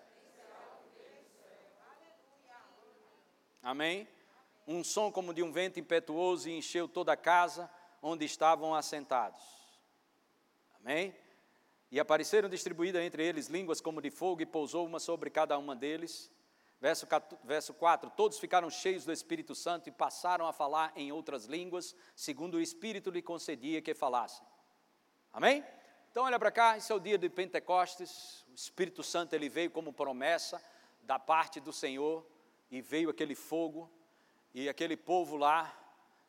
[3.63, 4.09] Amém?
[4.67, 7.71] Um som como de um vento impetuoso encheu toda a casa
[8.03, 9.41] onde estavam assentados.
[10.81, 11.15] Amém?
[11.91, 15.77] E apareceram distribuídas entre eles línguas como de fogo e pousou uma sobre cada uma
[15.77, 16.31] deles.
[16.81, 17.07] Verso,
[17.45, 21.95] verso 4: Todos ficaram cheios do Espírito Santo e passaram a falar em outras línguas,
[22.15, 24.47] segundo o Espírito lhe concedia que falassem.
[25.33, 25.65] Amém?
[26.15, 29.69] Então, olha para cá, esse é o dia de Pentecostes, o Espírito Santo ele veio
[29.69, 30.63] como promessa
[31.03, 32.25] da parte do Senhor,
[32.71, 33.91] e veio aquele fogo,
[34.55, 35.77] e aquele povo lá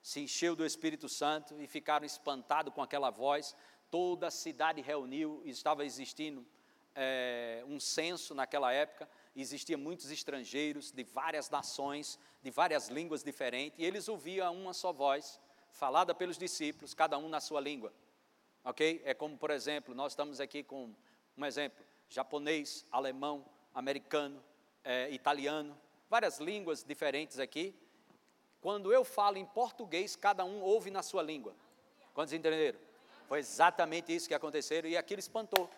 [0.01, 3.55] se encheu do Espírito Santo e ficaram espantados com aquela voz.
[3.91, 6.43] Toda a cidade reuniu, estava existindo
[6.95, 13.77] é, um censo naquela época, existiam muitos estrangeiros de várias nações, de várias línguas diferentes,
[13.77, 17.93] e eles ouviam uma só voz, falada pelos discípulos, cada um na sua língua
[18.65, 19.01] ok?
[19.05, 20.93] É como, por exemplo, nós estamos aqui com
[21.37, 24.43] um exemplo: japonês, alemão, americano,
[24.83, 25.77] é, italiano,
[26.09, 27.73] várias línguas diferentes aqui.
[28.59, 31.55] Quando eu falo em português, cada um ouve na sua língua.
[32.13, 32.79] Quantos entenderam?
[33.27, 35.69] Foi exatamente isso que aconteceu e aquilo espantou.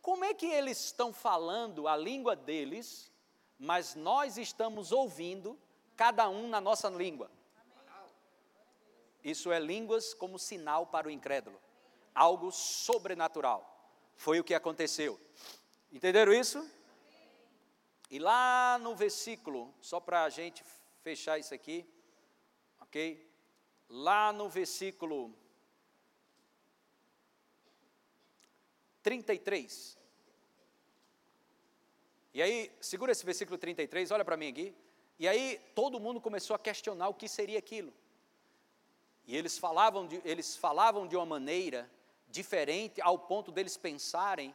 [0.00, 3.12] Como é que eles estão falando a língua deles,
[3.58, 5.58] mas nós estamos ouvindo
[5.96, 7.30] cada um na nossa língua?
[9.22, 11.60] Isso é línguas como sinal para o incrédulo,
[12.14, 13.66] algo sobrenatural.
[14.14, 15.20] Foi o que aconteceu.
[15.92, 16.68] Entenderam isso?
[18.10, 20.64] E lá no versículo, só para a gente
[21.02, 21.86] fechar isso aqui,
[22.80, 23.28] ok?
[23.88, 25.34] Lá no versículo
[29.02, 29.98] 33.
[32.32, 34.74] E aí, segura esse versículo 33, olha para mim aqui.
[35.18, 37.92] E aí todo mundo começou a questionar o que seria aquilo.
[39.26, 41.90] E eles falavam de, eles falavam de uma maneira
[42.30, 44.54] diferente ao ponto deles pensarem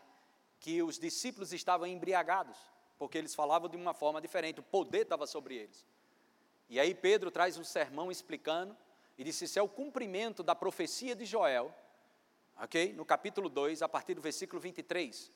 [0.59, 2.57] que os discípulos estavam embriagados,
[2.97, 5.85] porque eles falavam de uma forma diferente, o poder estava sobre eles.
[6.69, 8.75] E aí Pedro traz um sermão explicando
[9.17, 11.73] e disse: Isso é o cumprimento da profecia de Joel,
[12.57, 12.93] ok?
[12.93, 15.31] No capítulo 2, a partir do versículo 23.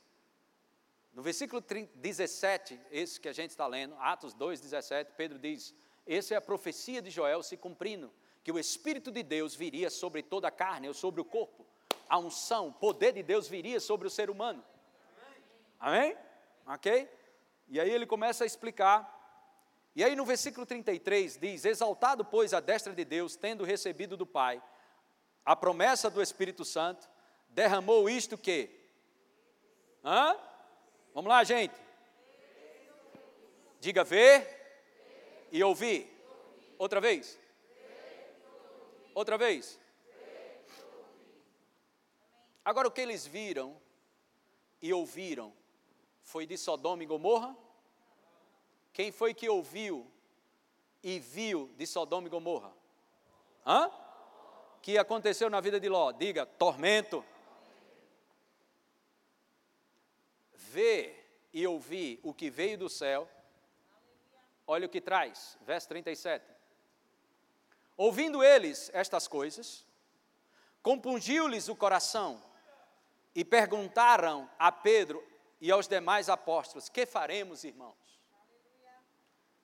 [1.14, 1.64] No versículo
[1.96, 5.76] 17, esse que a gente está lendo, Atos 2, 17, Pedro diz:
[6.08, 8.12] Essa é a profecia de Joel se cumprindo,
[8.44, 11.69] que o Espírito de Deus viria sobre toda a carne, ou sobre o corpo.
[12.10, 14.64] A unção, o poder de Deus viria sobre o ser humano.
[15.80, 16.18] Amém?
[16.66, 17.08] Ok?
[17.68, 19.20] E aí ele começa a explicar
[19.96, 24.26] e aí no versículo 33 diz: Exaltado, pois, a destra de Deus, tendo recebido do
[24.26, 24.62] Pai
[25.46, 27.10] a promessa do Espírito Santo,
[27.50, 28.70] derramou isto que?
[30.04, 30.38] Hã?
[31.14, 31.74] Vamos lá, gente.
[33.80, 36.08] Diga ver e ouvir.
[36.78, 37.40] Outra vez.
[39.16, 39.79] Outra vez.
[42.70, 43.76] Agora o que eles viram
[44.80, 45.52] e ouviram
[46.22, 47.58] foi de Sodoma e Gomorra?
[48.94, 50.06] Quem foi que ouviu
[51.02, 52.72] e viu de Sodoma e Gomorra?
[53.66, 53.90] Hã?
[54.84, 56.12] Que aconteceu na vida de Ló?
[56.12, 57.26] Diga, tormento.
[60.54, 63.28] Ver e ouvir o que veio do céu,
[64.68, 66.46] olha o que traz, verso 37.
[67.98, 69.84] Ouvindo eles estas coisas,
[70.84, 72.48] compungiu-lhes o coração
[73.40, 75.26] e perguntaram a Pedro
[75.62, 77.96] e aos demais apóstolos: Que faremos, irmãos?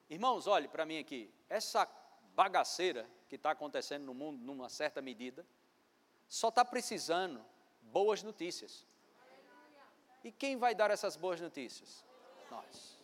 [0.10, 1.30] Irmãos, olhe para mim aqui.
[1.50, 1.86] Essa
[2.34, 5.46] bagaceira que está acontecendo no mundo, numa certa medida,
[6.30, 7.46] só está precisando
[7.82, 8.88] boas notícias.
[10.24, 12.06] E quem vai dar essas boas notícias?
[12.50, 12.98] Nós.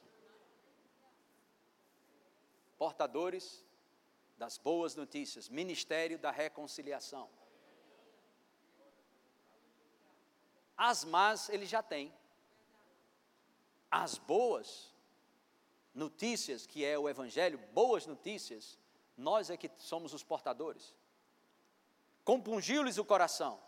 [2.77, 3.65] Portadores
[4.37, 7.29] das boas notícias, Ministério da Reconciliação.
[10.83, 12.11] As más ele já tem.
[13.91, 14.91] As boas
[15.93, 18.79] notícias, que é o Evangelho, boas notícias,
[19.15, 20.95] nós é que somos os portadores.
[22.23, 23.61] Compungiu-lhes o coração.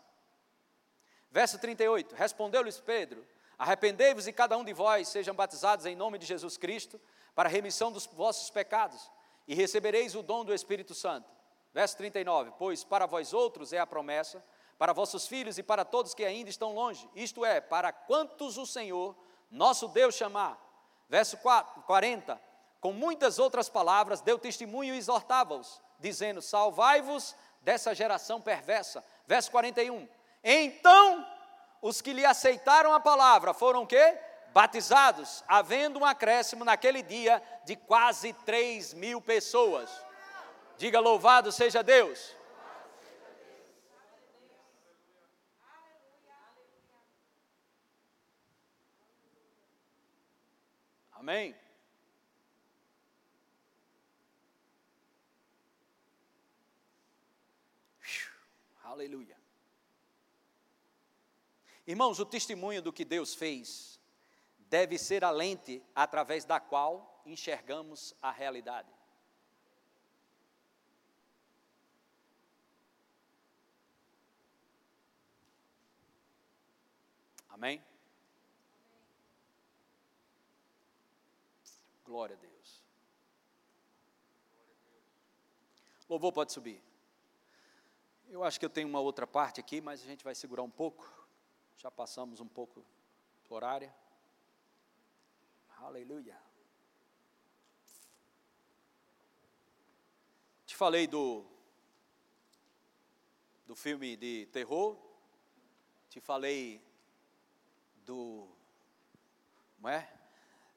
[1.30, 3.24] Verso 38: Respondeu-lhes Pedro:
[3.56, 7.00] Arrependei-vos e cada um de vós sejam batizados em nome de Jesus Cristo,
[7.32, 9.08] para a remissão dos vossos pecados,
[9.46, 11.30] e recebereis o dom do Espírito Santo.
[11.72, 14.44] Verso 39: Pois para vós outros é a promessa,
[14.78, 18.66] para vossos filhos e para todos que ainda estão longe, isto é, para quantos o
[18.66, 19.16] Senhor,
[19.50, 20.58] nosso Deus, chamar.
[21.08, 22.40] Verso 40,
[22.80, 29.04] com muitas outras palavras, deu testemunho e exortava-os, dizendo: Salvai-vos dessa geração perversa.
[29.26, 30.08] Verso 41,
[30.42, 31.26] então
[31.80, 34.18] os que lhe aceitaram a palavra foram quê?
[34.52, 39.90] Batizados, havendo um acréscimo naquele dia de quase 3 mil pessoas.
[40.76, 42.34] Diga louvado seja Deus.
[51.24, 51.56] Amém?
[58.82, 59.34] Aleluia.
[61.86, 63.98] Irmãos, o testemunho do que Deus fez
[64.68, 68.92] deve ser a lente através da qual enxergamos a realidade.
[77.48, 77.82] Amém?
[82.04, 82.84] Glória a Deus.
[86.08, 86.82] Louvor pode subir.
[88.28, 90.70] Eu acho que eu tenho uma outra parte aqui, mas a gente vai segurar um
[90.70, 91.10] pouco.
[91.78, 92.84] Já passamos um pouco
[93.48, 93.92] do horário.
[95.78, 96.38] Aleluia.
[100.66, 101.44] Te falei do
[103.66, 104.98] do filme de terror.
[106.08, 106.82] Te falei
[108.04, 108.48] do
[109.76, 110.13] como é?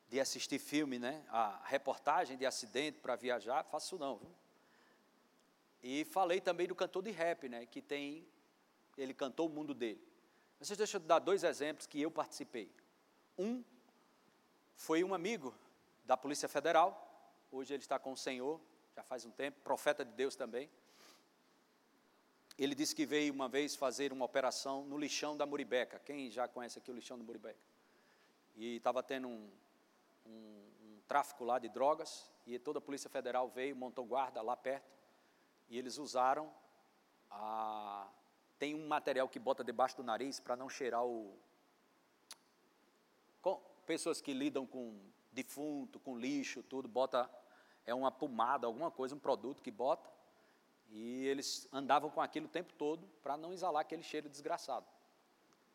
[0.10, 1.26] De assistir filme, né?
[1.30, 4.18] A reportagem de acidente para viajar, faço não.
[4.18, 4.36] Viu?
[5.84, 7.66] E falei também do cantor de rap, né?
[7.66, 8.28] Que tem,
[8.98, 10.02] ele cantou o mundo dele.
[10.60, 12.72] Mas deixa eu dar dois exemplos que eu participei.
[13.38, 13.64] Um
[14.76, 15.54] foi um amigo
[16.06, 18.60] da Polícia Federal, hoje ele está com o Senhor,
[18.96, 20.70] já faz um tempo, profeta de Deus também.
[22.58, 26.00] Ele disse que veio uma vez fazer uma operação no lixão da Muribeca.
[26.00, 27.60] Quem já conhece aqui o lixão da Muribeca?
[28.56, 29.52] E estava tendo um,
[30.28, 34.56] um, um tráfico lá de drogas, e toda a Polícia Federal veio, montou guarda lá
[34.56, 34.98] perto,
[35.70, 36.54] e eles usaram
[37.30, 38.08] a.
[38.60, 41.38] Tem um material que bota debaixo do nariz para não cheirar o.
[43.42, 45.00] Com pessoas que lidam com
[45.32, 47.30] defunto, com lixo, tudo, bota.
[47.86, 50.10] É uma pomada, alguma coisa, um produto que bota.
[50.90, 54.86] E eles andavam com aquilo o tempo todo para não exalar aquele cheiro desgraçado.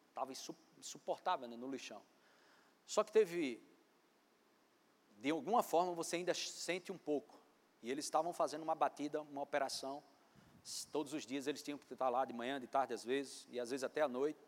[0.09, 0.33] Estava
[0.79, 2.03] insuportável né, no lixão.
[2.87, 3.63] Só que teve
[5.23, 7.41] de alguma forma você ainda sente um pouco.
[7.81, 10.03] E eles estavam fazendo uma batida, uma operação.
[10.91, 13.61] Todos os dias eles tinham que estar lá, de manhã, de tarde às vezes, e
[13.61, 14.45] às vezes até à noite.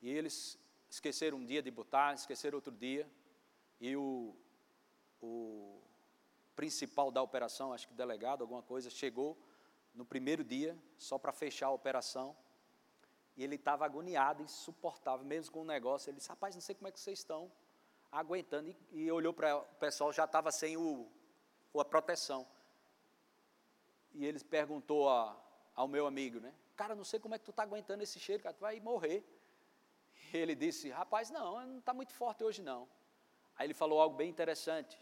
[0.00, 0.56] E eles
[0.88, 3.10] esqueceram um dia de botar, esqueceram outro dia.
[3.80, 4.36] E o,
[5.20, 5.80] o
[6.54, 9.36] principal da operação, acho que delegado, alguma coisa, chegou
[9.92, 12.36] no primeiro dia, só para fechar a operação.
[13.36, 16.08] E ele estava agoniado, insuportável, mesmo com o negócio.
[16.08, 17.50] Ele disse: Rapaz, não sei como é que vocês estão
[18.14, 21.10] aguentando, e, e olhou para o pessoal, já estava sem o,
[21.74, 22.46] a proteção.
[24.12, 25.36] E ele perguntou a,
[25.74, 26.54] ao meu amigo, né?
[26.76, 29.24] Cara, não sei como é que tu está aguentando esse cheiro, cara, tu vai morrer.
[30.32, 32.88] E ele disse, rapaz, não, não está muito forte hoje não.
[33.56, 34.98] Aí ele falou algo bem interessante,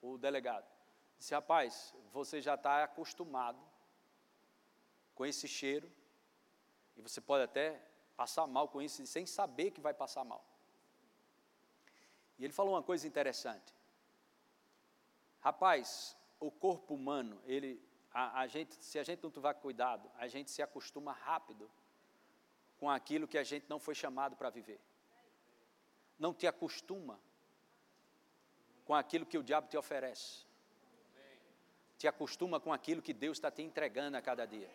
[0.00, 0.66] o delegado.
[1.18, 3.58] Disse, rapaz, você já está acostumado
[5.14, 5.90] com esse cheiro,
[6.96, 7.82] e você pode até
[8.16, 10.42] passar mal com isso sem saber que vai passar mal.
[12.38, 13.74] E ele falou uma coisa interessante.
[15.40, 17.82] Rapaz, o corpo humano, ele,
[18.12, 21.70] a, a gente, se a gente não tiver cuidado, a gente se acostuma rápido
[22.78, 24.80] com aquilo que a gente não foi chamado para viver.
[26.18, 27.18] Não te acostuma
[28.84, 30.44] com aquilo que o diabo te oferece.
[31.98, 34.70] Te acostuma com aquilo que Deus está te entregando a cada dia.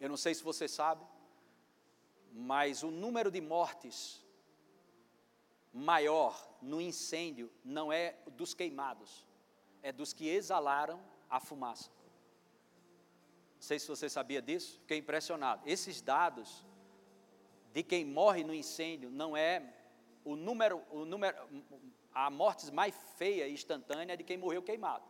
[0.00, 1.06] Eu não sei se você sabe,
[2.32, 4.24] mas o número de mortes
[5.72, 9.26] maior no incêndio não é dos queimados,
[9.82, 11.90] é dos que exalaram a fumaça.
[13.54, 15.62] Não sei se você sabia disso, fiquei impressionado.
[15.66, 16.64] Esses dados
[17.72, 19.74] de quem morre no incêndio não é
[20.24, 21.36] o número, o número
[22.14, 25.04] a morte mais feia e instantânea é de quem morreu queimado.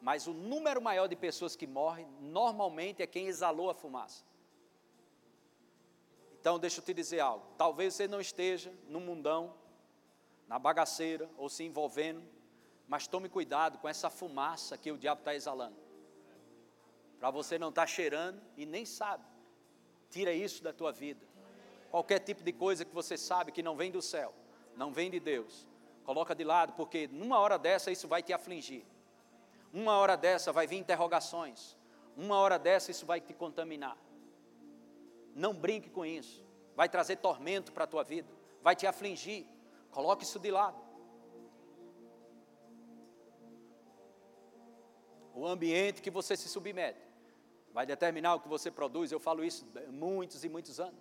[0.00, 4.24] Mas o número maior de pessoas que morrem normalmente é quem exalou a fumaça.
[6.40, 7.44] Então, deixa eu te dizer algo.
[7.58, 9.54] Talvez você não esteja no mundão
[10.48, 12.22] na bagaceira ou se envolvendo,
[12.88, 15.76] mas tome cuidado com essa fumaça que o diabo está exalando.
[17.20, 19.24] Para você não estar tá cheirando e nem sabe.
[20.10, 21.20] Tira isso da tua vida.
[21.90, 24.34] Qualquer tipo de coisa que você sabe que não vem do céu,
[24.76, 25.66] não vem de Deus,
[26.04, 28.86] coloca de lado, porque numa hora dessa isso vai te afligir.
[29.72, 31.76] Uma hora dessa vai vir interrogações.
[32.16, 33.96] Uma hora dessa isso vai te contaminar.
[35.34, 36.44] Não brinque com isso.
[36.74, 38.32] Vai trazer tormento para a tua vida,
[38.62, 39.46] vai te afligir.
[39.90, 40.78] Coloque isso de lado.
[45.34, 47.06] O ambiente que você se submete
[47.72, 49.12] vai determinar o que você produz.
[49.12, 51.00] Eu falo isso há muitos e muitos anos.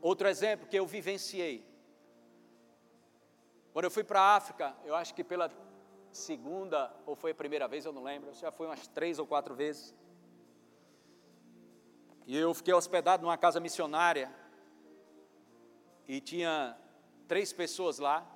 [0.00, 1.66] Outro exemplo que eu vivenciei.
[3.72, 5.50] Quando eu fui para a África, eu acho que pela
[6.12, 9.54] segunda ou foi a primeira vez, eu não lembro, já foi umas três ou quatro
[9.54, 9.94] vezes.
[12.26, 14.32] E eu fiquei hospedado numa casa missionária
[16.06, 16.76] e tinha
[17.26, 18.26] três pessoas lá.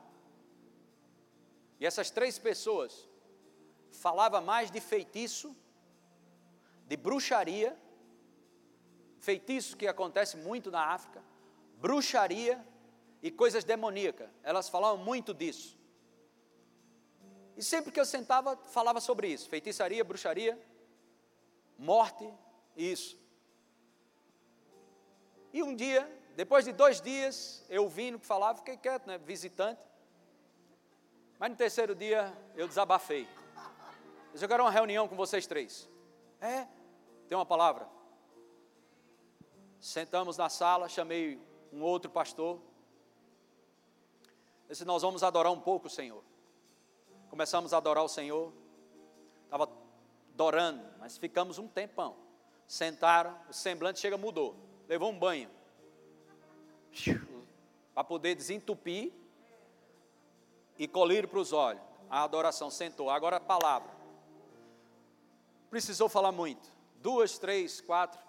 [1.81, 3.09] E essas três pessoas
[3.93, 5.55] falavam mais de feitiço,
[6.87, 7.77] de bruxaria,
[9.19, 11.23] feitiço que acontece muito na África,
[11.79, 12.65] bruxaria
[13.23, 14.29] e coisas demoníacas.
[14.43, 15.79] Elas falavam muito disso.
[17.57, 20.59] E sempre que eu sentava, falava sobre isso: feitiçaria, bruxaria,
[21.77, 22.33] morte,
[22.77, 23.19] isso.
[25.53, 29.19] E um dia depois de dois dias, eu ouvindo que falava, fiquei quieto, né?
[29.19, 29.83] Visitante.
[31.37, 33.27] Mas no terceiro dia, eu desabafei.
[34.41, 35.91] Eu quero uma reunião com vocês três.
[36.41, 36.65] É?
[37.29, 37.89] Tem uma palavra.
[39.81, 42.61] Sentamos na sala, chamei um outro pastor.
[44.69, 46.23] Disse, nós vamos adorar um pouco o Senhor.
[47.31, 48.53] Começamos a adorar o Senhor.
[49.43, 49.69] Estava
[50.35, 52.15] adorando, mas ficamos um tempão.
[52.65, 54.55] Sentaram, o semblante chega, mudou.
[54.87, 55.58] Levou um banho.
[57.95, 59.13] Para poder desentupir
[60.79, 61.83] e colírio para os olhos.
[62.09, 63.11] A adoração sentou.
[63.11, 63.91] Agora a palavra.
[65.69, 66.73] Precisou falar muito.
[66.97, 68.21] Duas, três, quatro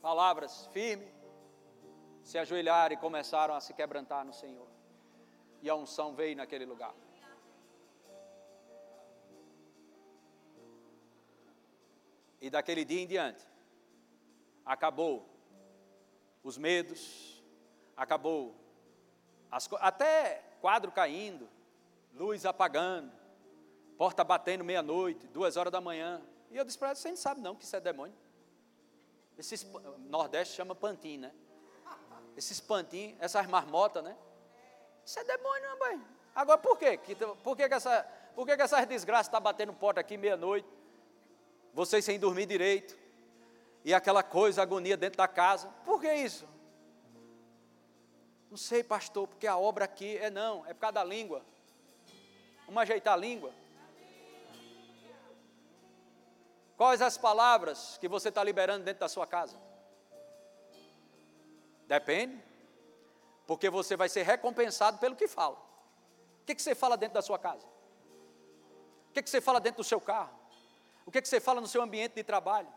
[0.00, 1.08] palavras firmes.
[2.24, 4.66] Se ajoelharam e começaram a se quebrantar no Senhor.
[5.60, 6.94] E a unção veio naquele lugar.
[12.40, 13.46] E daquele dia em diante,
[14.66, 15.24] acabou
[16.42, 17.31] os medos,
[18.02, 18.54] acabou
[19.50, 21.48] as, até quadro caindo,
[22.14, 23.12] luz apagando,
[23.96, 26.20] porta batendo meia-noite, duas horas da manhã.
[26.50, 28.14] E eu disse para ela, você não sabe não que isso é demônio.
[29.38, 29.66] Esse
[30.08, 31.32] Nordeste chama pantim, né?
[32.36, 34.16] Esses pantim, essas marmotas, né?
[35.04, 36.02] Isso é demônio, não, mãe.
[36.34, 36.98] Agora por quê?
[37.42, 38.02] Por que, que, essa,
[38.34, 40.68] por que, que essas desgraças estão tá batendo porta aqui meia-noite?
[41.74, 42.96] Vocês sem dormir direito.
[43.84, 45.68] E aquela coisa, agonia dentro da casa.
[45.84, 46.46] Por que isso?
[48.52, 51.42] Não sei, pastor, porque a obra aqui é não, é por causa da língua.
[52.66, 53.50] Vamos ajeitar a língua.
[56.76, 59.58] Quais as palavras que você está liberando dentro da sua casa?
[61.86, 62.44] Depende,
[63.46, 65.56] porque você vai ser recompensado pelo que fala.
[66.42, 67.66] O que, que você fala dentro da sua casa?
[69.08, 70.38] O que, que você fala dentro do seu carro?
[71.06, 72.68] O que, que você fala no seu ambiente de trabalho?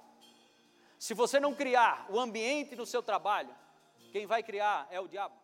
[0.97, 3.53] Se você não criar o ambiente no seu trabalho,
[4.13, 5.43] quem vai criar é o diabo.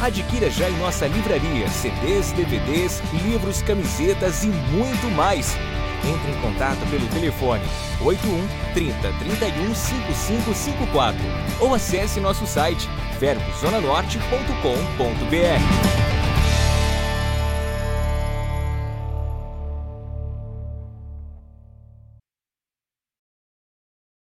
[0.00, 5.56] Adquira já em nossa livraria CDs, DVDs, livros, camisetas e muito mais.
[6.02, 7.62] Entre em contato pelo telefone
[8.00, 11.18] 81 30 31 5554
[11.60, 15.99] ou acesse nosso site verbozonanorte.com.br.